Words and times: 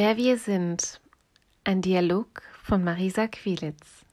Wer 0.00 0.16
wir 0.16 0.38
sind. 0.38 1.00
Ein 1.64 1.82
Dialog 1.82 2.40
von 2.62 2.84
Marisa 2.84 3.26
Quilitz. 3.26 4.04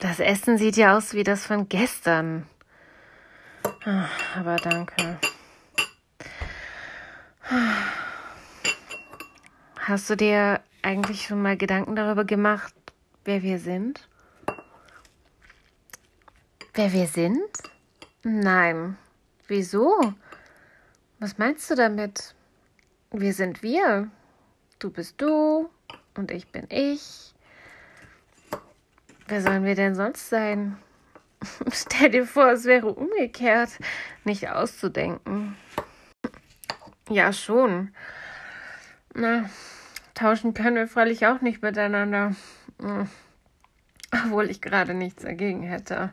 Das 0.00 0.18
Essen 0.18 0.58
sieht 0.58 0.76
ja 0.76 0.96
aus 0.96 1.14
wie 1.14 1.22
das 1.22 1.46
von 1.46 1.68
gestern. 1.68 2.48
Ah, 3.84 4.08
aber 4.34 4.56
danke. 4.56 5.20
Hast 9.76 10.10
du 10.10 10.16
dir 10.16 10.60
eigentlich 10.82 11.22
schon 11.22 11.40
mal 11.40 11.56
Gedanken 11.56 11.94
darüber 11.94 12.24
gemacht, 12.24 12.74
wer 13.24 13.44
wir 13.44 13.60
sind? 13.60 14.08
Wer 16.74 16.92
wir 16.92 17.06
sind? 17.06 17.48
Nein. 18.24 18.98
Wieso? 19.46 20.14
Was 21.20 21.36
meinst 21.36 21.68
du 21.68 21.74
damit? 21.74 22.36
Wir 23.10 23.32
sind 23.32 23.64
wir. 23.64 24.08
Du 24.78 24.90
bist 24.90 25.20
du 25.20 25.68
und 26.14 26.30
ich 26.30 26.52
bin 26.52 26.66
ich. 26.70 27.34
Wer 29.26 29.42
sollen 29.42 29.64
wir 29.64 29.74
denn 29.74 29.96
sonst 29.96 30.28
sein? 30.28 30.78
Stell 31.72 32.10
dir 32.10 32.24
vor, 32.24 32.52
es 32.52 32.66
wäre 32.66 32.92
umgekehrt. 32.92 33.70
Nicht 34.22 34.48
auszudenken. 34.48 35.56
Ja, 37.10 37.32
schon. 37.32 37.92
Na, 39.12 39.50
tauschen 40.14 40.54
können 40.54 40.76
wir 40.76 40.86
freilich 40.86 41.26
auch 41.26 41.40
nicht 41.40 41.62
miteinander. 41.62 42.36
Hm. 42.80 43.08
Obwohl 44.12 44.50
ich 44.50 44.60
gerade 44.60 44.94
nichts 44.94 45.24
dagegen 45.24 45.62
hätte. 45.62 46.12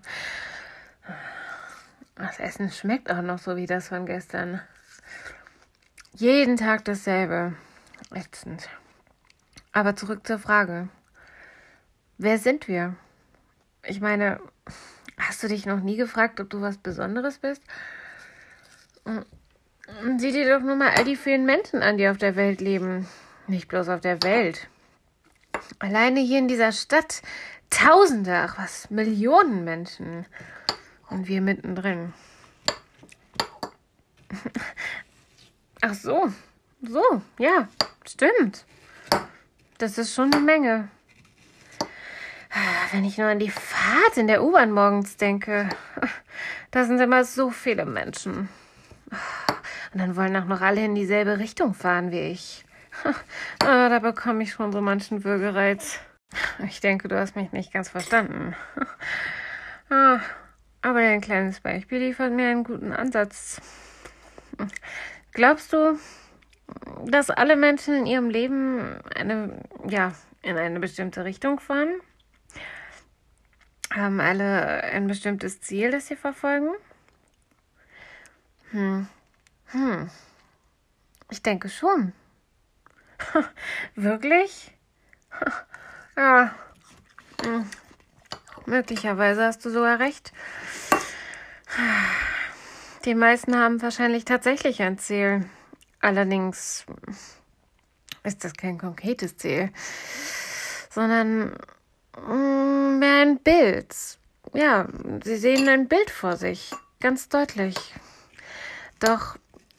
Das 2.15 2.39
Essen 2.39 2.71
schmeckt 2.71 3.11
auch 3.11 3.21
noch 3.21 3.37
so 3.37 3.55
wie 3.55 3.67
das 3.67 3.89
von 3.89 4.07
gestern. 4.07 4.61
Jeden 6.17 6.55
Tag 6.55 6.85
dasselbe. 6.85 7.55
Ätzend. 8.13 8.69
Aber 9.73 9.97
zurück 9.97 10.25
zur 10.25 10.39
Frage. 10.39 10.87
Wer 12.17 12.37
sind 12.37 12.69
wir? 12.69 12.95
Ich 13.83 13.99
meine, 13.99 14.39
hast 15.17 15.43
du 15.43 15.49
dich 15.49 15.65
noch 15.65 15.81
nie 15.81 15.97
gefragt, 15.97 16.39
ob 16.39 16.49
du 16.49 16.61
was 16.61 16.77
Besonderes 16.77 17.39
bist? 17.39 17.61
Sieh 20.17 20.31
dir 20.31 20.57
doch 20.57 20.63
nur 20.63 20.77
mal 20.77 20.91
all 20.95 21.03
die 21.03 21.17
vielen 21.17 21.45
Menschen 21.45 21.81
an, 21.81 21.97
die 21.97 22.07
auf 22.07 22.17
der 22.17 22.37
Welt 22.37 22.61
leben. 22.61 23.05
Nicht 23.47 23.67
bloß 23.67 23.89
auf 23.89 23.99
der 23.99 24.23
Welt. 24.23 24.69
Alleine 25.79 26.21
hier 26.21 26.39
in 26.39 26.47
dieser 26.47 26.71
Stadt 26.71 27.21
Tausende, 27.69 28.37
ach 28.37 28.57
was, 28.57 28.89
Millionen 28.89 29.65
Menschen. 29.65 30.25
Und 31.09 31.27
wir 31.27 31.41
mittendrin. 31.41 32.13
Ach 35.87 35.93
so, 35.93 36.33
so, 36.81 37.21
ja, 37.37 37.67
stimmt. 38.07 38.65
Das 39.77 39.99
ist 39.99 40.15
schon 40.15 40.33
eine 40.33 40.41
Menge. 40.41 40.87
Wenn 42.91 43.05
ich 43.05 43.19
nur 43.19 43.27
an 43.27 43.37
die 43.37 43.51
Fahrt 43.51 44.17
in 44.17 44.25
der 44.25 44.43
U-Bahn 44.43 44.71
morgens 44.71 45.15
denke, 45.17 45.69
da 46.71 46.85
sind 46.85 46.99
immer 46.99 47.23
so 47.23 47.51
viele 47.51 47.85
Menschen. 47.85 48.49
Und 49.93 50.01
dann 50.01 50.15
wollen 50.15 50.35
auch 50.35 50.45
noch 50.45 50.61
alle 50.61 50.83
in 50.83 50.95
dieselbe 50.95 51.37
Richtung 51.37 51.75
fahren 51.75 52.09
wie 52.09 52.31
ich. 52.31 52.65
Ah, 53.63 53.87
da 53.89 53.99
bekomme 53.99 54.41
ich 54.41 54.53
schon 54.53 54.71
so 54.71 54.81
manchen 54.81 55.23
Würgereiz. 55.23 55.99
Ich 56.67 56.81
denke, 56.81 57.09
du 57.09 57.19
hast 57.19 57.35
mich 57.35 57.51
nicht 57.51 57.71
ganz 57.71 57.89
verstanden. 57.89 58.55
Ah, 59.91 60.19
aber 60.81 60.97
ein 60.97 61.21
kleines 61.21 61.59
Beispiel 61.59 61.99
liefert 61.99 62.33
mir 62.33 62.47
einen 62.47 62.63
guten 62.63 62.91
Ansatz. 62.91 63.61
Glaubst 65.35 65.73
du, 65.73 65.99
dass 67.03 67.29
alle 67.29 67.57
Menschen 67.57 67.93
in 67.93 68.05
ihrem 68.05 68.29
Leben 68.29 69.01
eine, 69.15 69.61
ja, 69.85 70.13
in 70.41 70.57
eine 70.57 70.79
bestimmte 70.79 71.25
Richtung 71.25 71.59
fahren? 71.59 71.99
Haben 73.93 74.21
alle 74.21 74.81
ein 74.81 75.07
bestimmtes 75.07 75.59
Ziel, 75.59 75.91
das 75.91 76.07
sie 76.07 76.15
verfolgen? 76.15 76.69
Hm. 78.71 79.09
Hm. 79.67 80.09
Ich 81.29 81.43
denke 81.43 81.67
schon. 81.67 82.13
Wirklich? 83.95 84.71
ja. 86.17 86.55
Hm. 87.43 87.69
Möglicherweise 88.65 89.43
hast 89.43 89.65
du 89.65 89.69
sogar 89.69 89.99
recht. 89.99 90.31
Die 93.05 93.13
meisten 93.13 93.55
haben 93.55 93.83
wahrscheinlich 93.83 94.25
tatsächlich 94.25 94.81
ein 94.81 94.97
Ziel. 94.97 95.45
Allerdings 96.01 96.85
ist 98.23 98.43
das 98.43 98.53
kein 98.53 98.79
konkretes 98.79 99.37
Ziel, 99.37 99.69
sondern 100.89 101.55
mm, 102.17 102.97
mehr 102.97 103.21
ein 103.21 103.37
Bild. 103.37 103.95
Ja, 104.53 104.87
sie 105.23 105.35
sehen 105.35 105.69
ein 105.69 105.87
Bild 105.87 106.09
vor 106.09 106.35
sich, 106.35 106.71
ganz 106.99 107.29
deutlich. 107.29 107.75
Doch 108.99 109.37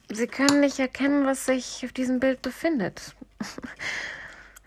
sie 0.09 0.29
können 0.29 0.61
nicht 0.61 0.79
erkennen, 0.79 1.27
was 1.27 1.47
sich 1.47 1.83
auf 1.85 1.93
diesem 1.93 2.21
Bild 2.21 2.43
befindet. 2.43 3.17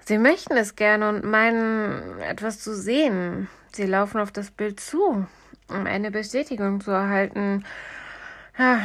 Sie 0.05 0.17
möchten 0.17 0.57
es 0.57 0.75
gerne 0.75 1.07
und 1.07 1.23
meinen, 1.23 2.19
etwas 2.21 2.59
zu 2.59 2.75
sehen. 2.75 3.47
Sie 3.71 3.85
laufen 3.85 4.19
auf 4.19 4.31
das 4.31 4.49
Bild 4.49 4.79
zu, 4.79 5.27
um 5.67 5.85
eine 5.85 6.09
Bestätigung 6.09 6.81
zu 6.81 6.89
erhalten. 6.89 7.63
Ja, 8.59 8.81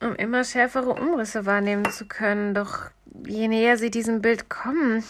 um 0.00 0.14
immer 0.14 0.44
schärfere 0.44 0.90
Umrisse 0.90 1.46
wahrnehmen 1.46 1.90
zu 1.90 2.06
können. 2.06 2.54
Doch 2.54 2.90
je 3.26 3.48
näher 3.48 3.76
sie 3.76 3.90
diesem 3.90 4.22
Bild 4.22 4.48
kommen, 4.48 5.02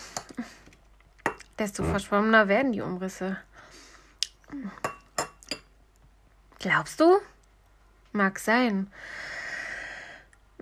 desto 1.59 1.85
verschwommener 1.85 2.49
werden 2.49 2.73
die 2.73 2.81
Umrisse. 2.81 3.37
Glaubst 6.61 6.99
du? 6.99 7.19
Mag 8.13 8.39
sein. 8.39 8.91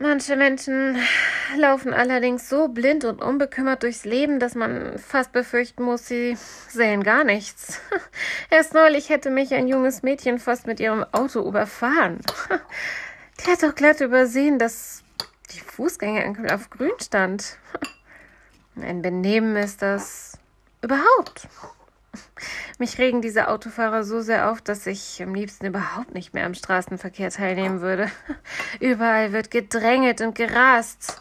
Manche 0.03 0.35
Menschen 0.35 0.97
laufen 1.59 1.93
allerdings 1.93 2.49
so 2.49 2.69
blind 2.69 3.05
und 3.05 3.21
unbekümmert 3.21 3.83
durchs 3.83 4.07
Leben, 4.07 4.41
dass 4.41 4.55
man 4.55 4.99
fast 4.99 5.31
befürchten 5.33 5.83
muss, 5.83 6.09
sie 6.09 6.39
sehen 6.71 7.03
gar 7.03 7.23
nichts. 7.23 7.83
Erst 8.51 8.73
neulich 8.73 9.11
hätte 9.11 9.29
mich 9.29 9.53
ein 9.53 9.69
junges 9.69 10.03
Mädchen 10.03 10.39
fast 10.39 10.67
mit 10.67 10.81
ihrem 10.81 11.05
Auto 11.13 11.47
überfahren. 11.47 12.19
Die 13.45 13.51
hat 13.51 13.63
doch 13.63 13.75
glatt 13.75 14.01
übersehen, 14.01 14.59
dass 14.59 15.03
die 15.51 15.61
Fußgängerampel 15.61 16.51
auf 16.51 16.71
grün 16.71 16.93
stand. 17.03 17.59
Ein 18.81 19.03
Benehmen 19.03 19.55
ist 19.57 19.83
das 19.83 20.39
überhaupt. 20.81 21.47
Mich 22.79 22.99
regen 22.99 23.23
diese 23.23 23.49
Autofahrer 23.49 24.05
so 24.05 24.21
sehr 24.21 24.51
auf, 24.51 24.61
dass 24.61 24.87
ich 24.87 25.23
am 25.23 25.35
liebsten 25.35 25.67
überhaupt 25.67 26.15
nicht 26.15 26.35
mehr 26.35 26.47
am 26.47 26.55
Straßenverkehr 26.55 27.31
teilnehmen 27.31 27.81
würde. 27.81 28.11
Überall 28.81 29.33
wird 29.33 29.51
gedrängelt 29.51 30.21
und 30.21 30.35
gerast. 30.35 31.21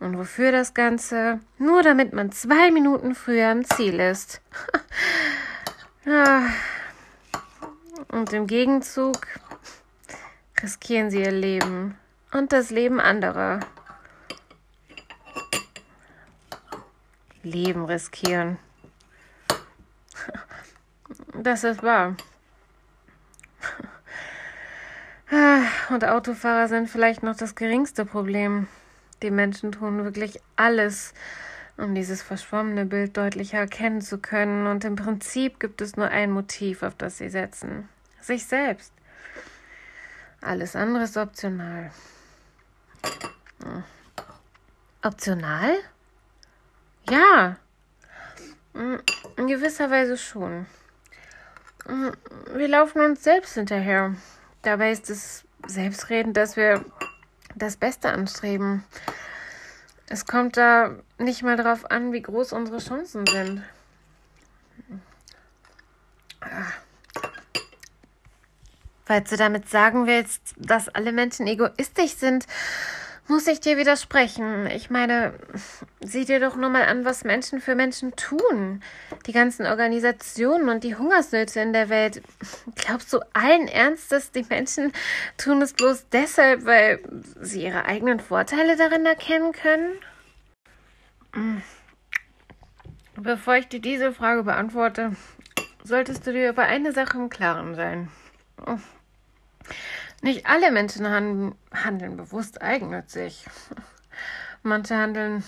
Und 0.00 0.18
wofür 0.18 0.52
das 0.52 0.74
Ganze? 0.74 1.40
Nur 1.58 1.82
damit 1.82 2.12
man 2.12 2.32
zwei 2.32 2.70
Minuten 2.70 3.14
früher 3.14 3.48
am 3.48 3.64
Ziel 3.64 4.00
ist. 4.00 4.40
Ah. 6.08 6.42
Und 8.12 8.32
im 8.32 8.46
Gegenzug 8.46 9.26
riskieren 10.62 11.10
sie 11.10 11.20
ihr 11.20 11.32
Leben 11.32 11.98
und 12.30 12.52
das 12.52 12.70
Leben 12.70 13.00
anderer. 13.00 13.58
Leben 17.42 17.84
riskieren. 17.86 18.58
Das 21.42 21.64
ist 21.64 21.82
wahr. 21.82 22.16
Und 25.90 26.04
Autofahrer 26.04 26.68
sind 26.68 26.88
vielleicht 26.88 27.22
noch 27.22 27.36
das 27.36 27.54
geringste 27.54 28.04
Problem. 28.04 28.68
Die 29.22 29.30
Menschen 29.30 29.72
tun 29.72 30.04
wirklich 30.04 30.40
alles, 30.56 31.14
um 31.76 31.94
dieses 31.94 32.22
verschwommene 32.22 32.86
Bild 32.86 33.16
deutlicher 33.16 33.58
erkennen 33.58 34.00
zu 34.00 34.18
können. 34.18 34.66
Und 34.66 34.84
im 34.84 34.96
Prinzip 34.96 35.60
gibt 35.60 35.80
es 35.80 35.96
nur 35.96 36.08
ein 36.08 36.30
Motiv, 36.30 36.82
auf 36.82 36.94
das 36.94 37.18
sie 37.18 37.28
setzen. 37.28 37.88
Sich 38.20 38.46
selbst. 38.46 38.92
Alles 40.40 40.76
andere 40.76 41.04
ist 41.04 41.16
optional. 41.16 41.90
Optional? 45.02 45.74
Ja. 47.08 47.56
In 48.74 49.46
gewisser 49.46 49.90
Weise 49.90 50.16
schon. 50.16 50.66
Wir 52.52 52.68
laufen 52.68 53.00
uns 53.00 53.22
selbst 53.22 53.54
hinterher. 53.54 54.14
Dabei 54.62 54.90
ist 54.90 55.08
es 55.10 55.44
selbstredend, 55.66 56.36
dass 56.36 56.56
wir 56.56 56.84
das 57.54 57.76
Beste 57.76 58.10
anstreben. 58.10 58.84
Es 60.08 60.26
kommt 60.26 60.56
da 60.56 60.96
nicht 61.18 61.42
mal 61.42 61.56
darauf 61.56 61.90
an, 61.90 62.12
wie 62.12 62.22
groß 62.22 62.52
unsere 62.52 62.78
Chancen 62.78 63.26
sind. 63.26 63.62
Falls 69.04 69.30
du 69.30 69.36
damit 69.36 69.68
sagen 69.68 70.06
willst, 70.06 70.54
dass 70.56 70.88
alle 70.88 71.12
Menschen 71.12 71.46
egoistisch 71.46 72.14
sind 72.14 72.46
muss 73.28 73.46
ich 73.46 73.60
dir 73.60 73.76
widersprechen. 73.76 74.66
Ich 74.66 74.90
meine, 74.90 75.34
sieh 76.00 76.24
dir 76.24 76.40
doch 76.40 76.56
nur 76.56 76.70
mal 76.70 76.84
an, 76.84 77.04
was 77.04 77.24
Menschen 77.24 77.60
für 77.60 77.74
Menschen 77.74 78.14
tun. 78.16 78.82
Die 79.26 79.32
ganzen 79.32 79.66
Organisationen 79.66 80.68
und 80.68 80.84
die 80.84 80.96
Hungersnöte 80.96 81.60
in 81.60 81.72
der 81.72 81.88
Welt. 81.88 82.22
Glaubst 82.76 83.12
du 83.12 83.20
allen 83.32 83.68
Ernstes, 83.68 84.30
die 84.30 84.46
Menschen 84.48 84.92
tun 85.36 85.60
es 85.62 85.72
bloß 85.72 86.06
deshalb, 86.10 86.64
weil 86.64 87.00
sie 87.40 87.64
ihre 87.64 87.84
eigenen 87.84 88.20
Vorteile 88.20 88.76
darin 88.76 89.06
erkennen 89.06 89.52
können? 89.52 89.92
Hm. 91.34 91.62
Bevor 93.16 93.56
ich 93.56 93.68
dir 93.68 93.80
diese 93.80 94.12
Frage 94.12 94.42
beantworte, 94.42 95.12
solltest 95.82 96.26
du 96.26 96.32
dir 96.32 96.50
über 96.50 96.64
eine 96.64 96.92
Sache 96.92 97.16
im 97.16 97.30
Klaren 97.30 97.74
sein. 97.74 98.10
Nicht 100.22 100.46
alle 100.46 100.72
Menschen 100.72 101.08
handeln, 101.08 101.54
handeln 101.72 102.16
bewusst 102.16 102.62
eigennützig. 102.62 103.46
Manche 104.62 104.96
handeln 104.96 105.44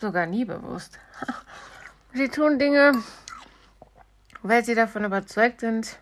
sogar 0.00 0.26
nie 0.26 0.44
bewusst. 0.44 0.98
Sie 2.12 2.28
tun 2.28 2.58
Dinge, 2.58 2.92
weil 4.42 4.64
sie 4.64 4.74
davon 4.74 5.04
überzeugt 5.04 5.60
sind, 5.60 5.98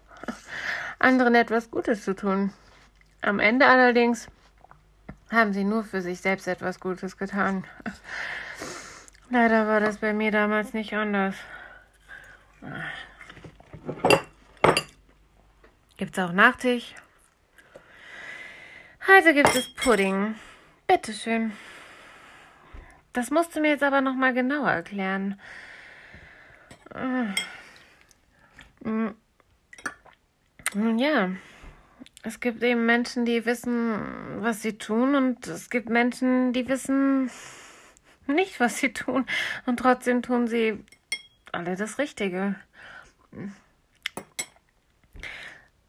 anderen 0.98 1.34
etwas 1.34 1.70
Gutes 1.70 2.04
zu 2.04 2.14
tun. 2.14 2.52
Am 3.20 3.40
Ende 3.40 3.66
allerdings 3.66 4.28
haben 5.30 5.52
sie 5.52 5.64
nur 5.64 5.84
für 5.84 6.00
sich 6.00 6.20
selbst 6.20 6.48
etwas 6.48 6.80
Gutes 6.80 7.16
getan. 7.16 7.64
Leider 9.30 9.66
war 9.66 9.80
das 9.80 9.98
bei 9.98 10.14
mir 10.14 10.30
damals 10.30 10.72
nicht 10.72 10.94
anders. 10.94 11.34
Gibt's 15.98 16.18
auch 16.18 16.32
Nachtisch? 16.32 16.94
Heute 19.10 19.32
gibt 19.32 19.54
es 19.56 19.66
Pudding. 19.74 20.34
Bitteschön. 20.86 21.52
Das 23.14 23.30
musst 23.30 23.56
du 23.56 23.60
mir 23.60 23.70
jetzt 23.70 23.82
aber 23.82 24.02
nochmal 24.02 24.34
genauer 24.34 24.70
erklären. 24.70 25.40
Nun 28.84 29.16
ja, 30.98 31.30
es 32.22 32.38
gibt 32.40 32.62
eben 32.62 32.84
Menschen, 32.84 33.24
die 33.24 33.46
wissen, 33.46 34.42
was 34.42 34.60
sie 34.60 34.76
tun, 34.76 35.14
und 35.14 35.46
es 35.46 35.70
gibt 35.70 35.88
Menschen, 35.88 36.52
die 36.52 36.68
wissen 36.68 37.30
nicht, 38.26 38.60
was 38.60 38.76
sie 38.76 38.92
tun, 38.92 39.24
und 39.64 39.78
trotzdem 39.78 40.20
tun 40.20 40.48
sie 40.48 40.84
alle 41.50 41.76
das 41.76 41.96
Richtige. 41.98 42.56
Und 43.32 43.54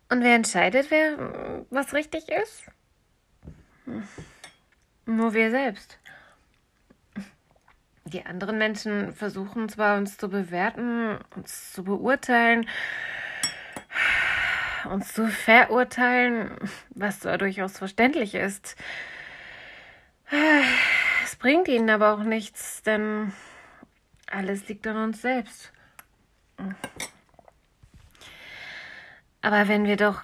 wer 0.09 0.35
entscheidet, 0.35 0.89
wer 0.89 1.65
was 1.69 1.93
richtig 1.93 2.29
ist? 2.29 2.63
Nur 5.05 5.33
wir 5.33 5.51
selbst. 5.51 5.99
Die 8.05 8.25
anderen 8.25 8.57
Menschen 8.57 9.13
versuchen 9.13 9.69
zwar 9.69 9.97
uns 9.97 10.17
zu 10.17 10.29
bewerten, 10.29 11.19
uns 11.35 11.73
zu 11.73 11.83
beurteilen, 11.83 12.67
uns 14.89 15.13
zu 15.13 15.27
verurteilen, 15.27 16.57
was 16.89 17.19
zwar 17.19 17.37
durchaus 17.37 17.77
verständlich 17.77 18.33
ist. 18.33 18.75
Es 21.23 21.35
bringt 21.35 21.67
ihnen 21.67 21.89
aber 21.89 22.13
auch 22.13 22.23
nichts, 22.23 22.81
denn 22.81 23.31
alles 24.31 24.67
liegt 24.67 24.87
an 24.87 24.97
uns 24.97 25.21
selbst. 25.21 25.71
Aber 29.41 29.67
wenn 29.67 29.85
wir 29.85 29.97
doch 29.97 30.23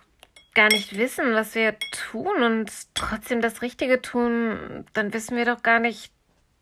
gar 0.56 0.70
nicht 0.70 0.98
wissen, 0.98 1.34
was 1.34 1.54
wir 1.54 1.78
tun 1.92 2.42
und 2.42 2.72
trotzdem 2.96 3.42
das 3.42 3.62
Richtige 3.62 4.02
tun, 4.02 4.86
dann 4.94 5.14
wissen 5.14 5.38
wir 5.38 5.46
doch 5.46 5.62
gar 5.62 5.80
nicht, 5.80 6.12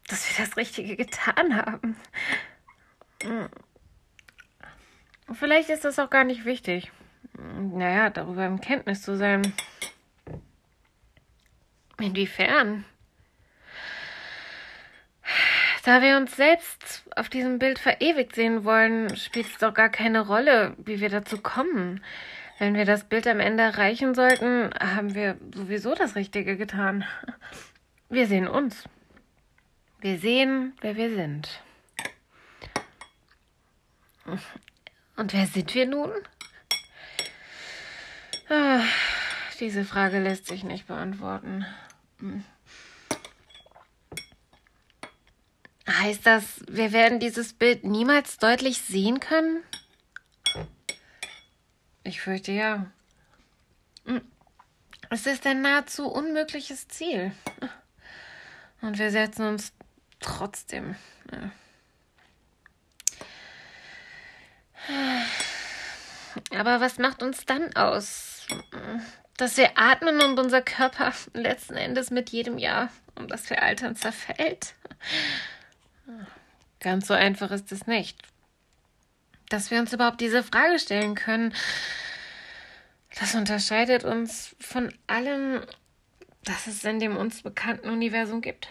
dass 0.08 0.30
wir 0.30 0.46
das 0.46 0.58
Richtige 0.58 0.96
getan 0.96 1.56
haben. 1.56 1.96
Vielleicht 5.32 5.70
ist 5.70 5.86
das 5.86 6.00
auch 6.00 6.10
gar 6.10 6.24
nicht 6.24 6.46
wichtig. 6.46 6.92
Naja, 7.38 8.10
darüber 8.10 8.46
im 8.46 8.60
Kenntnis 8.60 9.02
zu 9.02 9.16
sein. 9.16 9.54
Inwiefern? 12.00 12.86
Da 15.86 16.02
wir 16.02 16.18
uns 16.18 16.36
selbst 16.36 17.04
auf 17.16 17.30
diesem 17.30 17.60
Bild 17.60 17.80
verewigt 17.80 18.36
sehen 18.36 18.64
wollen, 18.64 19.16
spielt 19.18 19.48
es 19.48 19.58
doch 19.58 19.74
gar 19.74 19.90
keine 19.90 20.22
Rolle, 20.22 20.76
wie 20.78 21.02
wir 21.02 21.10
dazu 21.10 21.42
kommen. 21.42 22.02
Wenn 22.64 22.76
wir 22.76 22.86
das 22.86 23.04
Bild 23.04 23.28
am 23.28 23.42
Ende 23.42 23.62
erreichen 23.62 24.16
sollten, 24.16 24.70
haben 24.80 25.16
wir 25.16 25.38
sowieso 25.54 25.96
das 25.96 26.16
Richtige 26.16 26.56
getan. 26.56 27.04
Wir 28.08 28.26
sehen 28.26 28.48
uns. 28.48 28.86
Wir 30.00 30.18
sehen, 30.18 30.72
wer 30.80 30.96
wir 30.96 31.14
sind. 31.14 31.62
Und 35.18 35.34
wer 35.34 35.46
sind 35.46 35.76
wir 35.76 35.88
nun? 35.88 36.12
Ah, 38.48 38.80
diese 39.60 39.84
Frage 39.84 40.20
lässt 40.20 40.48
sich 40.48 40.64
nicht 40.64 40.88
beantworten. 40.88 41.66
Heißt 45.86 46.26
das, 46.26 46.64
wir 46.70 46.94
werden 46.94 47.20
dieses 47.20 47.52
Bild 47.52 47.84
niemals 47.84 48.38
deutlich 48.38 48.78
sehen 48.78 49.20
können? 49.20 49.64
Ich 52.04 52.22
fürchte 52.22 52.52
ja. 52.52 52.86
Hm. 54.06 54.22
Es 55.10 55.26
ist 55.26 55.46
ein 55.46 55.62
nahezu 55.62 56.08
unmögliches 56.08 56.88
Ziel. 56.88 57.32
Und 58.82 58.98
wir 59.00 59.12
setzen 59.12 59.48
uns 59.48 59.72
trotzdem. 60.20 60.96
Aber 66.52 66.82
was 66.82 66.98
macht 66.98 67.24
uns 67.24 67.46
dann 67.46 67.74
aus? 67.76 68.48
Dass 69.38 69.56
wir 69.58 69.78
atmen 69.78 70.22
und 70.22 70.40
unser 70.40 70.62
Körper 70.62 71.14
letzten 71.34 71.76
Endes 71.76 72.12
mit 72.12 72.30
jedem 72.32 72.58
Jahr, 72.58 72.90
um 73.16 73.28
das 73.28 73.50
wir 73.50 73.62
altern, 73.62 73.96
zerfällt? 73.96 74.76
Ganz 76.80 77.08
so 77.08 77.14
einfach 77.14 77.52
ist 77.52 77.72
es 77.72 77.88
nicht 77.88 78.33
dass 79.54 79.70
wir 79.70 79.80
uns 79.80 79.94
überhaupt 79.94 80.20
diese 80.20 80.42
Frage 80.42 80.80
stellen 80.80 81.14
können. 81.14 81.54
Das 83.20 83.36
unterscheidet 83.36 84.04
uns 84.04 84.56
von 84.60 84.92
allem, 85.06 85.62
das 86.44 86.66
es 86.66 86.84
in 86.84 87.00
dem 87.00 87.16
uns 87.16 87.44
bekannten 87.44 87.90
Universum 87.92 88.42
gibt. 88.42 88.68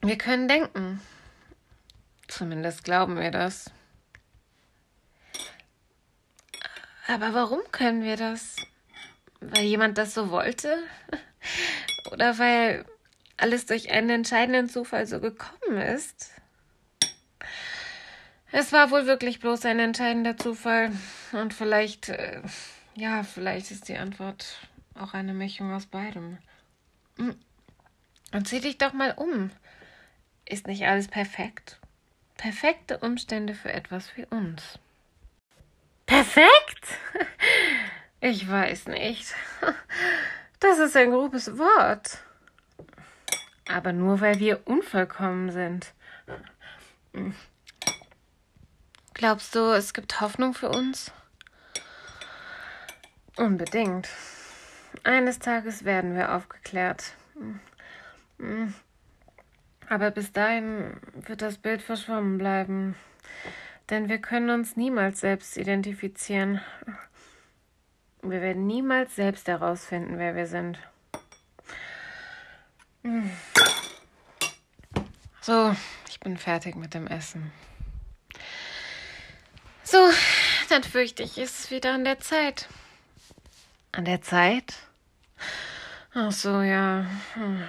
Wir 0.00 0.16
können 0.16 0.48
denken. 0.48 1.02
Zumindest 2.26 2.84
glauben 2.84 3.20
wir 3.20 3.30
das. 3.30 3.70
Aber 7.06 7.34
warum 7.34 7.60
können 7.70 8.02
wir 8.02 8.16
das? 8.16 8.56
Weil 9.40 9.64
jemand 9.64 9.98
das 9.98 10.14
so 10.14 10.30
wollte? 10.30 10.82
Oder 12.12 12.38
weil 12.38 12.86
alles 13.36 13.66
durch 13.66 13.90
einen 13.90 14.08
entscheidenden 14.08 14.70
Zufall 14.70 15.06
so 15.06 15.20
gekommen 15.20 15.76
ist? 15.76 16.33
Es 18.56 18.72
war 18.72 18.92
wohl 18.92 19.06
wirklich 19.06 19.40
bloß 19.40 19.64
ein 19.64 19.80
entscheidender 19.80 20.36
Zufall. 20.36 20.92
Und 21.32 21.52
vielleicht, 21.52 22.10
äh, 22.10 22.40
ja, 22.94 23.24
vielleicht 23.24 23.72
ist 23.72 23.88
die 23.88 23.96
Antwort 23.96 24.46
auch 24.94 25.12
eine 25.12 25.34
Mischung 25.34 25.72
aus 25.72 25.86
beidem. 25.86 26.38
Hm. 27.16 27.34
Und 28.32 28.46
sieh 28.46 28.60
dich 28.60 28.78
doch 28.78 28.92
mal 28.92 29.10
um. 29.16 29.50
Ist 30.44 30.68
nicht 30.68 30.86
alles 30.86 31.08
perfekt? 31.08 31.80
Perfekte 32.36 32.98
Umstände 32.98 33.54
für 33.54 33.72
etwas 33.72 34.16
wie 34.16 34.24
uns. 34.26 34.78
Perfekt? 36.06 36.86
Ich 38.20 38.48
weiß 38.48 38.86
nicht. 38.86 39.34
Das 40.60 40.78
ist 40.78 40.96
ein 40.96 41.10
grobes 41.10 41.58
Wort. 41.58 42.20
Aber 43.68 43.92
nur 43.92 44.20
weil 44.20 44.38
wir 44.38 44.66
unvollkommen 44.66 45.50
sind. 45.50 45.92
Glaubst 49.14 49.54
du, 49.54 49.72
es 49.72 49.94
gibt 49.94 50.20
Hoffnung 50.20 50.54
für 50.54 50.68
uns? 50.68 51.12
Unbedingt. 53.36 54.08
Eines 55.04 55.38
Tages 55.38 55.84
werden 55.84 56.14
wir 56.14 56.34
aufgeklärt. 56.34 57.14
Aber 59.88 60.10
bis 60.10 60.32
dahin 60.32 61.00
wird 61.14 61.42
das 61.42 61.58
Bild 61.58 61.80
verschwommen 61.80 62.38
bleiben. 62.38 62.96
Denn 63.90 64.08
wir 64.08 64.18
können 64.18 64.50
uns 64.50 64.76
niemals 64.76 65.20
selbst 65.20 65.56
identifizieren. 65.56 66.60
Wir 68.22 68.40
werden 68.40 68.66
niemals 68.66 69.14
selbst 69.14 69.46
herausfinden, 69.46 70.18
wer 70.18 70.34
wir 70.34 70.46
sind. 70.46 70.78
So, 75.40 75.76
ich 76.08 76.18
bin 76.20 76.38
fertig 76.38 76.74
mit 76.74 76.94
dem 76.94 77.06
Essen. 77.06 77.52
So, 79.94 80.10
dann 80.70 80.82
fürchte 80.82 81.22
ich, 81.22 81.38
ist 81.38 81.60
es 81.60 81.70
wieder 81.70 81.92
an 81.92 82.02
der 82.02 82.18
Zeit. 82.18 82.66
An 83.92 84.04
der 84.04 84.20
Zeit? 84.22 84.74
Ach 86.12 86.32
so, 86.32 86.62
ja. 86.62 87.06
Hm. 87.34 87.62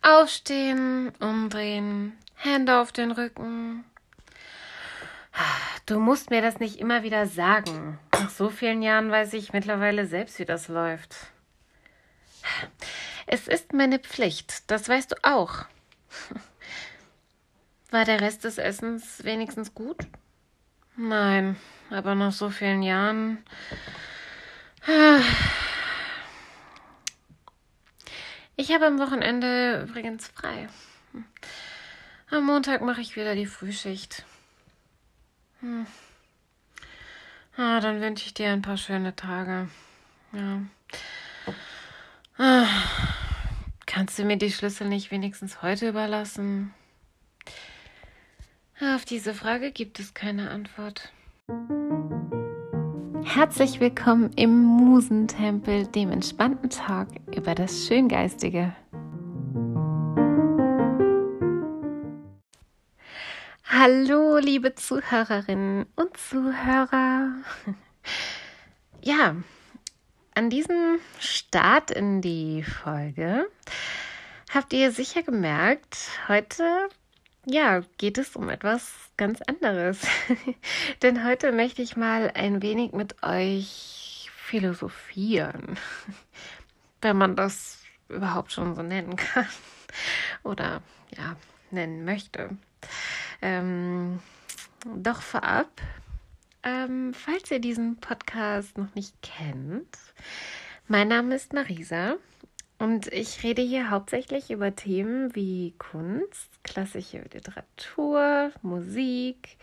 Aufstehen, 0.00 1.12
umdrehen, 1.20 2.16
Hände 2.34 2.80
auf 2.80 2.92
den 2.92 3.10
Rücken. 3.10 3.84
Du 5.84 6.00
musst 6.00 6.30
mir 6.30 6.40
das 6.40 6.60
nicht 6.60 6.78
immer 6.78 7.02
wieder 7.02 7.26
sagen. 7.26 7.98
Nach 8.14 8.30
so 8.30 8.48
vielen 8.48 8.80
Jahren 8.80 9.10
weiß 9.10 9.34
ich 9.34 9.52
mittlerweile 9.52 10.06
selbst, 10.06 10.38
wie 10.38 10.46
das 10.46 10.68
läuft. 10.68 11.14
Es 13.26 13.48
ist 13.48 13.74
meine 13.74 13.98
Pflicht, 13.98 14.70
das 14.70 14.88
weißt 14.88 15.12
du 15.12 15.16
auch. 15.22 15.66
War 17.90 18.06
der 18.06 18.22
Rest 18.22 18.44
des 18.44 18.56
Essens 18.56 19.24
wenigstens 19.24 19.74
gut? 19.74 19.98
Nein, 20.96 21.56
aber 21.90 22.14
nach 22.14 22.32
so 22.32 22.50
vielen 22.50 22.82
Jahren. 22.82 23.44
Ich 28.56 28.72
habe 28.72 28.86
am 28.86 28.98
Wochenende 28.98 29.86
übrigens 29.88 30.28
frei. 30.28 30.68
Am 32.30 32.44
Montag 32.44 32.82
mache 32.82 33.00
ich 33.00 33.16
wieder 33.16 33.34
die 33.34 33.46
Frühschicht. 33.46 34.24
Hm. 35.60 35.86
Ah, 37.56 37.80
dann 37.80 38.00
wünsche 38.00 38.26
ich 38.26 38.34
dir 38.34 38.50
ein 38.50 38.62
paar 38.62 38.76
schöne 38.76 39.14
Tage. 39.14 39.68
Ja. 40.32 40.60
Ah. 42.36 42.66
Kannst 43.86 44.18
du 44.18 44.24
mir 44.24 44.36
die 44.36 44.50
Schlüssel 44.50 44.88
nicht 44.88 45.12
wenigstens 45.12 45.62
heute 45.62 45.88
überlassen? 45.88 46.74
Auf 48.92 49.06
diese 49.06 49.32
Frage 49.32 49.72
gibt 49.72 49.98
es 49.98 50.12
keine 50.12 50.50
Antwort. 50.50 51.10
Herzlich 53.24 53.80
willkommen 53.80 54.30
im 54.36 54.62
Musentempel, 54.62 55.86
dem 55.86 56.12
entspannten 56.12 56.68
Talk 56.68 57.08
über 57.34 57.54
das 57.54 57.86
Schöngeistige. 57.86 58.76
Hallo, 63.64 64.36
liebe 64.36 64.74
Zuhörerinnen 64.74 65.86
und 65.96 66.16
Zuhörer. 66.18 67.32
Ja, 69.02 69.36
an 70.34 70.50
diesem 70.50 70.98
Start 71.18 71.90
in 71.90 72.20
die 72.20 72.62
Folge 72.62 73.46
habt 74.52 74.74
ihr 74.74 74.92
sicher 74.92 75.22
gemerkt, 75.22 75.96
heute 76.28 76.88
ja, 77.46 77.82
geht 77.98 78.18
es 78.18 78.36
um 78.36 78.48
etwas 78.48 78.92
ganz 79.16 79.40
anderes. 79.42 80.00
Denn 81.02 81.24
heute 81.24 81.52
möchte 81.52 81.82
ich 81.82 81.96
mal 81.96 82.30
ein 82.34 82.62
wenig 82.62 82.92
mit 82.92 83.22
euch 83.22 84.30
philosophieren, 84.34 85.78
wenn 87.00 87.16
man 87.16 87.36
das 87.36 87.78
überhaupt 88.08 88.52
schon 88.52 88.74
so 88.74 88.82
nennen 88.82 89.16
kann 89.16 89.46
oder 90.42 90.82
ja, 91.16 91.36
nennen 91.70 92.04
möchte. 92.04 92.50
Ähm, 93.42 94.20
doch 94.96 95.22
vorab, 95.22 95.70
ähm, 96.62 97.14
falls 97.14 97.50
ihr 97.50 97.60
diesen 97.60 97.96
Podcast 97.96 98.76
noch 98.78 98.94
nicht 98.94 99.14
kennt, 99.22 99.96
mein 100.88 101.08
Name 101.08 101.34
ist 101.34 101.52
Marisa 101.52 102.16
und 102.78 103.06
ich 103.08 103.42
rede 103.42 103.62
hier 103.62 103.90
hauptsächlich 103.90 104.50
über 104.50 104.74
Themen 104.74 105.34
wie 105.34 105.74
Kunst, 105.78 106.50
klassische 106.64 107.18
Literatur, 107.32 108.50
Musik 108.62 109.56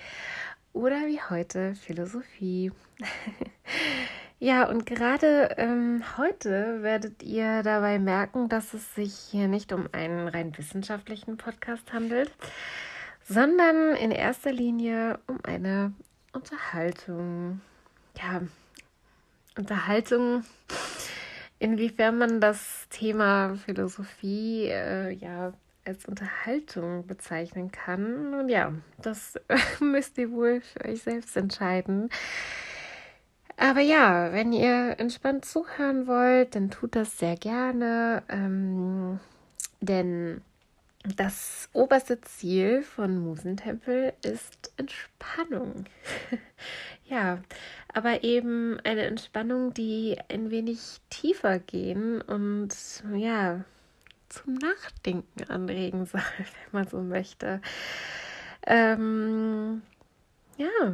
oder 0.73 1.05
wie 1.07 1.19
heute 1.29 1.75
Philosophie. 1.75 2.71
ja, 4.39 4.67
und 4.69 4.85
gerade 4.85 5.55
ähm, 5.57 6.03
heute 6.17 6.83
werdet 6.83 7.21
ihr 7.23 7.63
dabei 7.63 7.99
merken, 7.99 8.47
dass 8.47 8.73
es 8.73 8.95
sich 8.95 9.13
hier 9.13 9.47
nicht 9.47 9.73
um 9.73 9.89
einen 9.91 10.27
rein 10.27 10.57
wissenschaftlichen 10.57 11.37
Podcast 11.37 11.91
handelt, 11.91 12.31
sondern 13.27 13.95
in 13.95 14.11
erster 14.11 14.53
Linie 14.53 15.19
um 15.27 15.39
eine 15.43 15.93
Unterhaltung. 16.33 17.59
Ja, 18.17 18.41
Unterhaltung, 19.57 20.45
inwiefern 21.61 22.17
man 22.17 22.41
das 22.41 22.87
Thema 22.89 23.55
Philosophie 23.65 24.65
äh, 24.65 25.11
ja 25.11 25.53
als 25.85 26.05
Unterhaltung 26.05 27.05
bezeichnen 27.05 27.71
kann. 27.71 28.33
Und 28.33 28.49
ja, 28.49 28.73
das 29.01 29.39
müsst 29.79 30.17
ihr 30.17 30.31
wohl 30.31 30.61
für 30.61 30.85
euch 30.85 31.03
selbst 31.03 31.37
entscheiden. 31.37 32.09
Aber 33.57 33.81
ja, 33.81 34.33
wenn 34.33 34.53
ihr 34.53 34.99
entspannt 34.99 35.45
zuhören 35.45 36.07
wollt, 36.07 36.55
dann 36.55 36.71
tut 36.71 36.95
das 36.95 37.19
sehr 37.19 37.35
gerne. 37.35 38.23
Ähm, 38.27 39.19
denn 39.81 40.41
das 41.03 41.69
oberste 41.73 42.21
Ziel 42.21 42.83
von 42.83 43.17
Musentempel 43.17 44.13
ist 44.23 44.71
Entspannung. 44.77 45.85
ja, 47.05 47.41
aber 47.91 48.23
eben 48.23 48.79
eine 48.83 49.05
Entspannung, 49.05 49.73
die 49.73 50.17
ein 50.29 50.51
wenig 50.51 51.01
tiefer 51.09 51.59
gehen 51.59 52.21
und 52.21 52.75
ja, 53.15 53.63
zum 54.29 54.53
Nachdenken 54.55 55.43
anregen 55.49 56.05
soll, 56.07 56.21
wenn 56.37 56.81
man 56.81 56.87
so 56.87 57.01
möchte. 57.01 57.61
Ähm, 58.65 59.81
ja. 60.57 60.93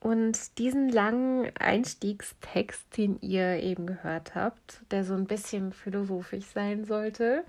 Und 0.00 0.58
diesen 0.58 0.88
langen 0.88 1.50
Einstiegstext, 1.58 2.96
den 2.96 3.18
ihr 3.22 3.60
eben 3.60 3.86
gehört 3.86 4.34
habt, 4.36 4.82
der 4.92 5.04
so 5.04 5.14
ein 5.14 5.26
bisschen 5.26 5.72
philosophisch 5.72 6.44
sein 6.44 6.84
sollte, 6.84 7.44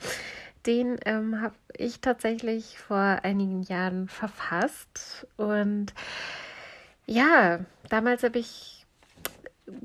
den 0.67 0.97
ähm, 1.05 1.41
habe 1.41 1.55
ich 1.75 2.01
tatsächlich 2.01 2.77
vor 2.77 3.19
einigen 3.24 3.63
Jahren 3.63 4.09
verfasst. 4.09 5.25
Und 5.38 5.93
ja, 7.05 7.59
damals 7.89 8.24
habe 8.24 8.39
ich 8.39 8.86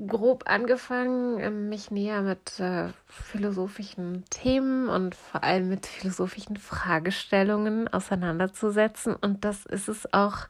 grob 0.07 0.43
angefangen, 0.47 1.39
ähm, 1.39 1.69
mich 1.69 1.89
näher 1.89 2.21
mit 2.21 2.59
äh, 2.59 2.89
philosophischen 3.07 4.23
Themen 4.29 4.89
und 4.89 5.15
vor 5.15 5.43
allem 5.43 5.69
mit 5.69 5.85
philosophischen 5.85 6.57
Fragestellungen 6.57 7.87
auseinanderzusetzen. 7.87 9.15
Und 9.15 9.45
das 9.45 9.65
ist 9.65 9.87
es 9.87 10.13
auch, 10.13 10.47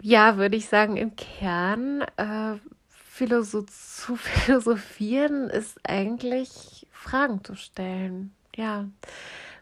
ja, 0.00 0.36
würde 0.36 0.56
ich 0.56 0.68
sagen, 0.68 0.96
im 0.96 1.16
Kern. 1.16 2.02
Äh, 2.16 2.56
Philosoph 2.88 3.66
zu 3.70 4.16
philosophieren 4.16 5.48
ist 5.48 5.78
eigentlich 5.84 6.86
Fragen 6.90 7.44
zu 7.44 7.54
stellen 7.54 8.34
ja, 8.56 8.88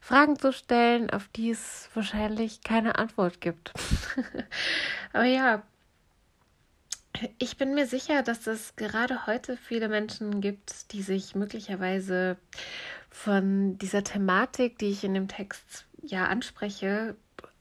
Fragen 0.00 0.38
zu 0.38 0.52
stellen, 0.52 1.10
auf 1.10 1.28
die 1.28 1.50
es 1.50 1.88
wahrscheinlich 1.94 2.62
keine 2.62 2.98
Antwort 2.98 3.40
gibt. 3.40 3.72
Aber 5.12 5.24
ja, 5.24 5.62
ich 7.38 7.56
bin 7.56 7.74
mir 7.74 7.86
sicher, 7.86 8.22
dass 8.22 8.46
es 8.46 8.74
gerade 8.76 9.26
heute 9.26 9.56
viele 9.56 9.88
Menschen 9.88 10.40
gibt, 10.40 10.92
die 10.92 11.02
sich 11.02 11.34
möglicherweise 11.34 12.36
von 13.10 13.78
dieser 13.78 14.02
Thematik, 14.02 14.78
die 14.78 14.90
ich 14.90 15.04
in 15.04 15.14
dem 15.14 15.28
Text 15.28 15.86
ja 16.02 16.24
anspreche, 16.24 17.14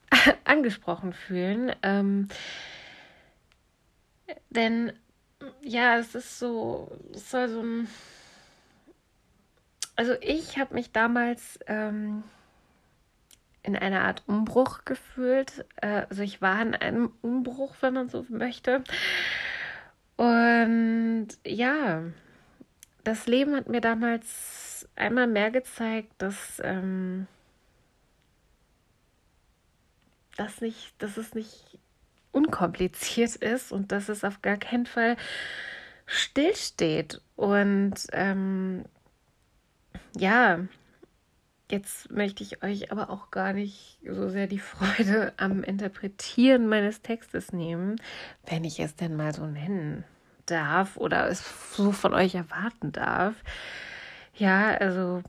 angesprochen 0.46 1.14
fühlen. 1.14 1.76
Ähm, 1.84 2.30
denn 4.50 4.94
ja, 5.62 5.98
es 5.98 6.16
ist 6.16 6.40
so, 6.40 6.92
es 7.14 7.30
soll 7.30 7.50
so 7.50 7.62
ein 7.62 7.88
also 10.02 10.16
ich 10.20 10.58
habe 10.58 10.74
mich 10.74 10.92
damals 10.92 11.60
ähm, 11.68 12.24
in 13.62 13.76
einer 13.76 14.02
Art 14.02 14.24
Umbruch 14.26 14.84
gefühlt. 14.84 15.64
Äh, 15.76 16.06
also 16.10 16.24
ich 16.24 16.42
war 16.42 16.60
in 16.60 16.74
einem 16.74 17.14
Umbruch, 17.22 17.76
wenn 17.82 17.94
man 17.94 18.10
so 18.10 18.26
möchte. 18.30 18.84
Und 20.18 21.28
ja, 21.46 22.02
das 23.04 23.28
Leben 23.28 23.56
hat 23.56 23.70
mir 23.70 23.80
damals 23.80 24.90
einmal 24.96 25.28
mehr 25.28 25.52
gezeigt, 25.52 26.14
dass, 26.18 26.60
ähm, 26.64 27.28
dass, 30.36 30.62
nicht, 30.62 30.96
dass 30.98 31.18
es 31.18 31.36
nicht 31.36 31.78
unkompliziert 32.32 33.36
ist 33.36 33.72
und 33.72 33.92
dass 33.92 34.10
es 34.10 34.24
auf 34.24 34.42
gar 34.42 34.58
keinen 34.58 34.88
Fall 34.88 35.16
stillsteht. 36.08 37.22
Und 37.36 38.08
ähm, 38.14 38.86
ja, 40.18 40.60
jetzt 41.70 42.12
möchte 42.12 42.44
ich 42.44 42.64
euch 42.64 42.92
aber 42.92 43.10
auch 43.10 43.32
gar 43.32 43.54
nicht 43.54 44.00
so 44.06 44.30
sehr 44.30 44.48
die 44.48 44.60
Freude 44.60 45.34
am 45.38 45.64
Interpretieren 45.64 46.68
meines 46.68 47.02
Textes 47.02 47.54
nehmen, 47.54 47.96
wenn 48.46 48.64
ich 48.64 48.80
es 48.80 48.96
denn 48.96 49.16
mal 49.16 49.34
so 49.34 49.46
nennen 49.46 50.04
darf 50.46 50.98
oder 50.98 51.30
es 51.30 51.44
so 51.76 51.92
von 51.92 52.14
euch 52.14 52.36
erwarten 52.36 52.92
darf. 52.92 53.36
Ja, 54.36 54.72
also 54.76 55.24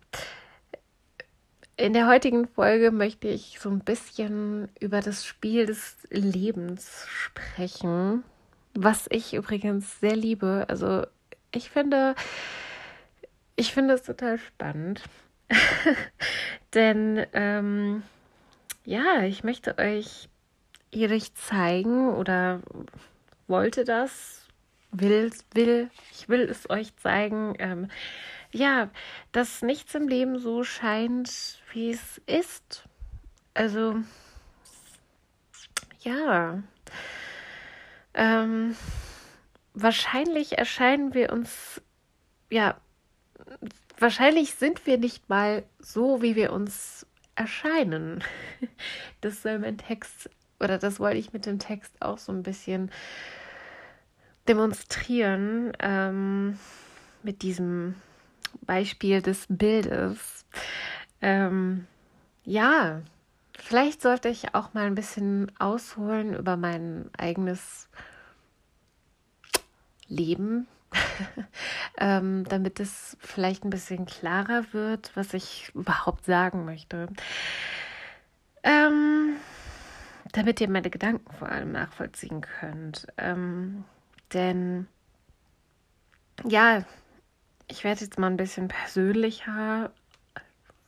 in 1.76 1.92
der 1.92 2.06
heutigen 2.06 2.46
Folge 2.46 2.90
möchte 2.90 3.28
ich 3.28 3.58
so 3.60 3.70
ein 3.70 3.80
bisschen 3.80 4.68
über 4.80 5.00
das 5.00 5.24
Spiel 5.24 5.66
des 5.66 5.96
Lebens 6.10 7.06
sprechen, 7.08 8.22
was 8.74 9.06
ich 9.10 9.34
übrigens 9.34 10.00
sehr 10.00 10.16
liebe. 10.16 10.66
Also 10.68 11.06
ich 11.52 11.70
finde, 11.70 12.14
ich 13.56 13.72
finde 13.72 13.94
es 13.94 14.02
total 14.02 14.38
spannend, 14.38 15.02
denn 16.74 17.26
ähm, 17.32 18.02
ja, 18.84 19.22
ich 19.22 19.44
möchte 19.44 19.78
euch 19.78 20.28
ehrlich 20.90 21.34
zeigen 21.34 22.14
oder 22.14 22.60
wollte 23.46 23.84
das, 23.84 24.46
will, 24.90 25.30
will, 25.54 25.90
ich 26.12 26.28
will 26.28 26.42
es 26.42 26.68
euch 26.70 26.94
zeigen, 26.96 27.54
ähm, 27.58 27.88
ja, 28.52 28.90
dass 29.32 29.62
nichts 29.62 29.94
im 29.94 30.08
Leben 30.08 30.38
so 30.38 30.62
scheint, 30.64 31.62
wie 31.72 31.90
es 31.90 32.20
ist. 32.26 32.84
Also, 33.54 33.96
ja, 36.00 36.62
ähm, 38.14 38.76
wahrscheinlich 39.74 40.58
erscheinen 40.58 41.14
wir 41.14 41.32
uns, 41.32 41.80
ja, 42.50 42.76
wahrscheinlich 43.98 44.54
sind 44.54 44.86
wir 44.86 44.98
nicht 44.98 45.28
mal 45.28 45.64
so, 45.78 46.22
wie 46.22 46.36
wir 46.36 46.52
uns 46.52 47.06
erscheinen. 47.34 48.22
Das 49.20 49.42
soll 49.42 49.58
mein 49.58 49.78
Text, 49.78 50.28
oder 50.60 50.78
das 50.78 50.98
wollte 50.98 51.18
ich 51.18 51.32
mit 51.32 51.46
dem 51.46 51.58
Text 51.58 51.92
auch 52.00 52.18
so 52.18 52.32
ein 52.32 52.42
bisschen 52.42 52.90
demonstrieren, 54.48 55.72
ähm, 55.78 56.58
mit 57.22 57.42
diesem 57.42 57.94
Beispiel 58.62 59.22
des 59.22 59.46
Bildes. 59.48 60.44
Ähm, 61.20 61.86
ja, 62.44 63.02
vielleicht 63.56 64.02
sollte 64.02 64.28
ich 64.28 64.54
auch 64.54 64.74
mal 64.74 64.86
ein 64.86 64.96
bisschen 64.96 65.52
ausholen 65.58 66.34
über 66.34 66.56
mein 66.56 67.10
eigenes 67.16 67.88
Leben, 70.08 70.66
ähm, 71.98 72.44
damit 72.48 72.80
es 72.80 73.16
vielleicht 73.20 73.64
ein 73.64 73.70
bisschen 73.70 74.06
klarer 74.06 74.64
wird, 74.72 75.10
was 75.14 75.34
ich 75.34 75.70
überhaupt 75.74 76.24
sagen 76.24 76.64
möchte. 76.64 77.08
Ähm, 78.62 79.36
damit 80.32 80.60
ihr 80.60 80.68
meine 80.68 80.90
Gedanken 80.90 81.32
vor 81.34 81.48
allem 81.48 81.72
nachvollziehen 81.72 82.40
könnt. 82.40 83.06
Ähm, 83.18 83.84
denn 84.32 84.86
ja, 86.44 86.84
ich 87.68 87.84
werde 87.84 88.02
jetzt 88.02 88.18
mal 88.18 88.28
ein 88.28 88.36
bisschen 88.36 88.68
persönlicher, 88.68 89.92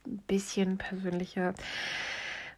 ein 0.06 0.18
bisschen 0.26 0.78
persönlicher. 0.78 1.54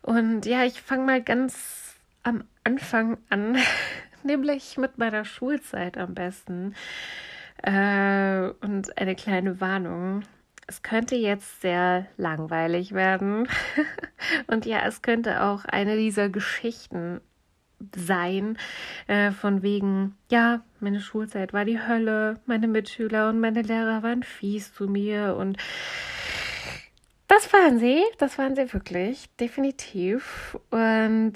Und 0.02 0.46
ja, 0.46 0.64
ich 0.64 0.80
fange 0.80 1.04
mal 1.04 1.22
ganz 1.22 1.96
am 2.22 2.44
Anfang 2.64 3.18
an, 3.28 3.56
nämlich 4.22 4.76
mit 4.76 4.98
meiner 4.98 5.24
Schulzeit 5.24 5.98
am 5.98 6.14
besten. 6.14 6.74
Äh, 7.62 8.50
und 8.60 8.96
eine 8.98 9.14
kleine 9.16 9.60
Warnung. 9.60 10.22
Es 10.66 10.82
könnte 10.82 11.14
jetzt 11.16 11.60
sehr 11.60 12.06
langweilig 12.16 12.92
werden. 12.92 13.48
und 14.46 14.66
ja, 14.66 14.86
es 14.86 15.02
könnte 15.02 15.42
auch 15.42 15.64
eine 15.64 15.96
dieser 15.96 16.28
Geschichten 16.28 17.20
sein, 17.94 18.58
äh, 19.06 19.30
von 19.30 19.62
wegen, 19.62 20.16
ja, 20.30 20.62
meine 20.80 21.00
Schulzeit 21.00 21.52
war 21.52 21.64
die 21.64 21.80
Hölle, 21.80 22.40
meine 22.46 22.68
Mitschüler 22.68 23.28
und 23.28 23.40
meine 23.40 23.62
Lehrer 23.62 24.02
waren 24.02 24.22
fies 24.22 24.72
zu 24.72 24.86
mir 24.86 25.36
und 25.36 25.58
das 27.28 27.52
waren 27.52 27.78
sie, 27.78 28.02
das 28.18 28.38
waren 28.38 28.56
sie 28.56 28.72
wirklich, 28.72 29.28
definitiv. 29.36 30.56
Und 30.70 31.34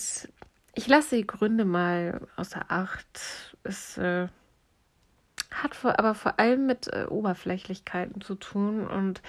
ich 0.74 0.86
lasse 0.86 1.16
die 1.16 1.26
Gründe 1.26 1.64
mal 1.64 2.26
außer 2.36 2.64
Acht. 2.68 3.20
Es 3.64 3.98
äh, 3.98 4.28
hat 5.52 5.74
vor, 5.74 5.98
aber 5.98 6.14
vor 6.14 6.38
allem 6.38 6.66
mit 6.66 6.88
äh, 6.88 7.06
Oberflächlichkeiten 7.08 8.20
zu 8.20 8.34
tun 8.34 8.86
und 8.86 9.20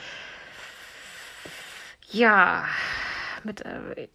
ja, 2.10 2.66
mit 3.44 3.62
äh, 3.62 4.08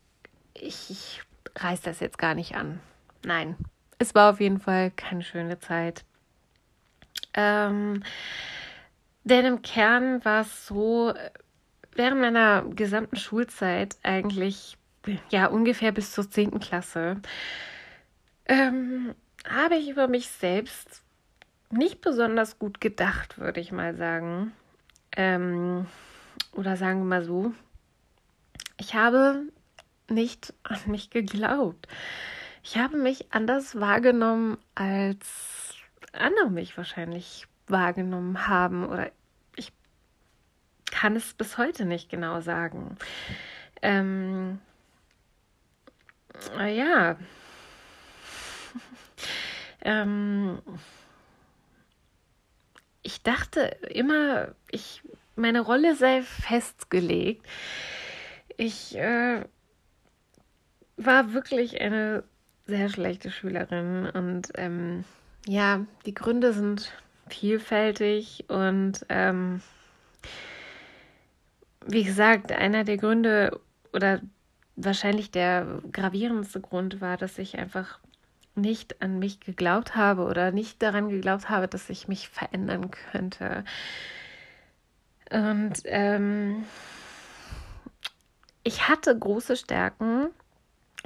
ich, 0.55 0.91
ich 0.91 1.23
reiß 1.57 1.81
das 1.83 2.01
jetzt 2.01 2.19
gar 2.19 2.35
nicht 2.35 2.57
an. 2.57 2.81
Nein, 3.25 3.57
es 3.99 4.15
war 4.15 4.31
auf 4.31 4.41
jeden 4.41 4.61
Fall 4.61 4.91
keine 4.91 5.23
schöne 5.23 5.59
Zeit. 5.59 6.05
Ähm, 7.35 8.03
denn 9.25 9.45
im 9.45 9.63
Kern 9.63 10.25
war 10.25 10.43
es 10.43 10.67
so, 10.67 11.13
während 11.93 12.21
meiner 12.21 12.63
gesamten 12.63 13.17
Schulzeit 13.17 13.97
eigentlich, 14.03 14.77
ja, 15.31 15.47
ungefähr 15.47 15.93
bis 15.93 16.13
zur 16.13 16.31
10. 16.31 16.61
Klasse, 16.61 17.21
ähm, 18.47 19.15
habe 19.49 19.77
ich 19.77 19.89
über 19.89 20.09
mich 20.09 20.29
selbst 20.29 21.03
nicht 21.71 22.01
besonders 22.01 22.59
gut 22.59 22.81
gedacht, 22.81 23.39
würde 23.39 23.61
ich 23.61 23.73
mal 23.73 23.97
sagen. 23.97 24.53
Ähm, 25.17 25.87
oder 26.53 26.77
sagen 26.77 27.01
wir 27.01 27.07
mal 27.07 27.25
so, 27.25 27.53
ich 28.77 28.95
habe 28.95 29.43
nicht 30.09 30.55
an 30.63 30.79
mich 30.87 31.11
geglaubt. 31.11 31.89
Ich 32.63 32.77
habe 32.77 32.97
mich 32.97 33.33
anders 33.33 33.79
wahrgenommen, 33.81 34.59
als 34.75 35.75
andere 36.13 36.51
mich 36.51 36.77
wahrscheinlich 36.77 37.47
wahrgenommen 37.69 38.49
haben. 38.49 38.87
Oder 38.87 39.11
ich 39.57 39.73
kann 40.91 41.17
es 41.17 41.35
bis 41.35 41.59
heute 41.59 41.85
nicht 41.85 42.09
genau 42.09 42.41
sagen. 42.41 42.97
Ähm, 43.83 44.61
ja. 46.59 47.17
ähm, 49.83 50.61
dachte 53.27 53.61
immer, 53.91 54.55
ich, 54.71 55.03
meine 55.35 55.61
Rolle 55.61 55.97
sei 55.97 56.23
festgelegt. 56.23 57.45
Ich 58.57 58.97
äh, 58.97 59.45
war 60.97 61.33
wirklich 61.33 61.81
eine 61.81 62.25
sehr 62.67 62.89
schlechte 62.89 63.31
Schülerin 63.31 64.07
und 64.07 64.53
ähm, 64.57 65.05
ja, 65.47 65.85
die 66.05 66.15
Gründe 66.15 66.53
sind 66.53 66.93
vielfältig 67.29 68.45
und 68.49 69.05
ähm, 69.09 69.61
wie 71.87 72.05
gesagt, 72.05 72.53
einer 72.53 72.85
der 72.85 72.97
Gründe 72.97 73.61
oder 73.93 74.21
wahrscheinlich 74.75 75.31
der 75.31 75.81
gravierendste 75.93 76.61
Grund 76.61 77.01
war, 77.01 77.17
dass 77.17 77.39
ich 77.39 77.59
einfach 77.59 78.01
nicht 78.57 79.03
an 79.03 79.19
mich 79.19 79.41
geglaubt 79.41 79.95
habe 79.97 80.25
oder 80.25 80.51
nicht 80.51 80.83
daran 80.83 81.09
geglaubt 81.09 81.49
habe, 81.49 81.69
dass 81.69 81.91
ich 81.91 82.09
mich 82.09 82.29
verändern 82.29 82.91
könnte. 82.91 83.65
Und 85.31 85.75
ähm, 85.85 86.65
ich 88.63 88.89
hatte 88.89 89.17
große 89.17 89.57
Stärken 89.57 90.29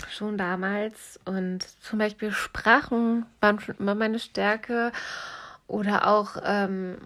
schon 0.08 0.38
damals 0.38 1.20
und 1.24 1.62
zum 1.82 1.98
Beispiel 1.98 2.32
Sprachen 2.32 3.26
waren 3.40 3.60
schon 3.60 3.76
immer 3.76 3.94
meine 3.94 4.18
Stärke 4.18 4.92
oder 5.66 6.06
auch 6.06 6.36
ähm, 6.42 6.96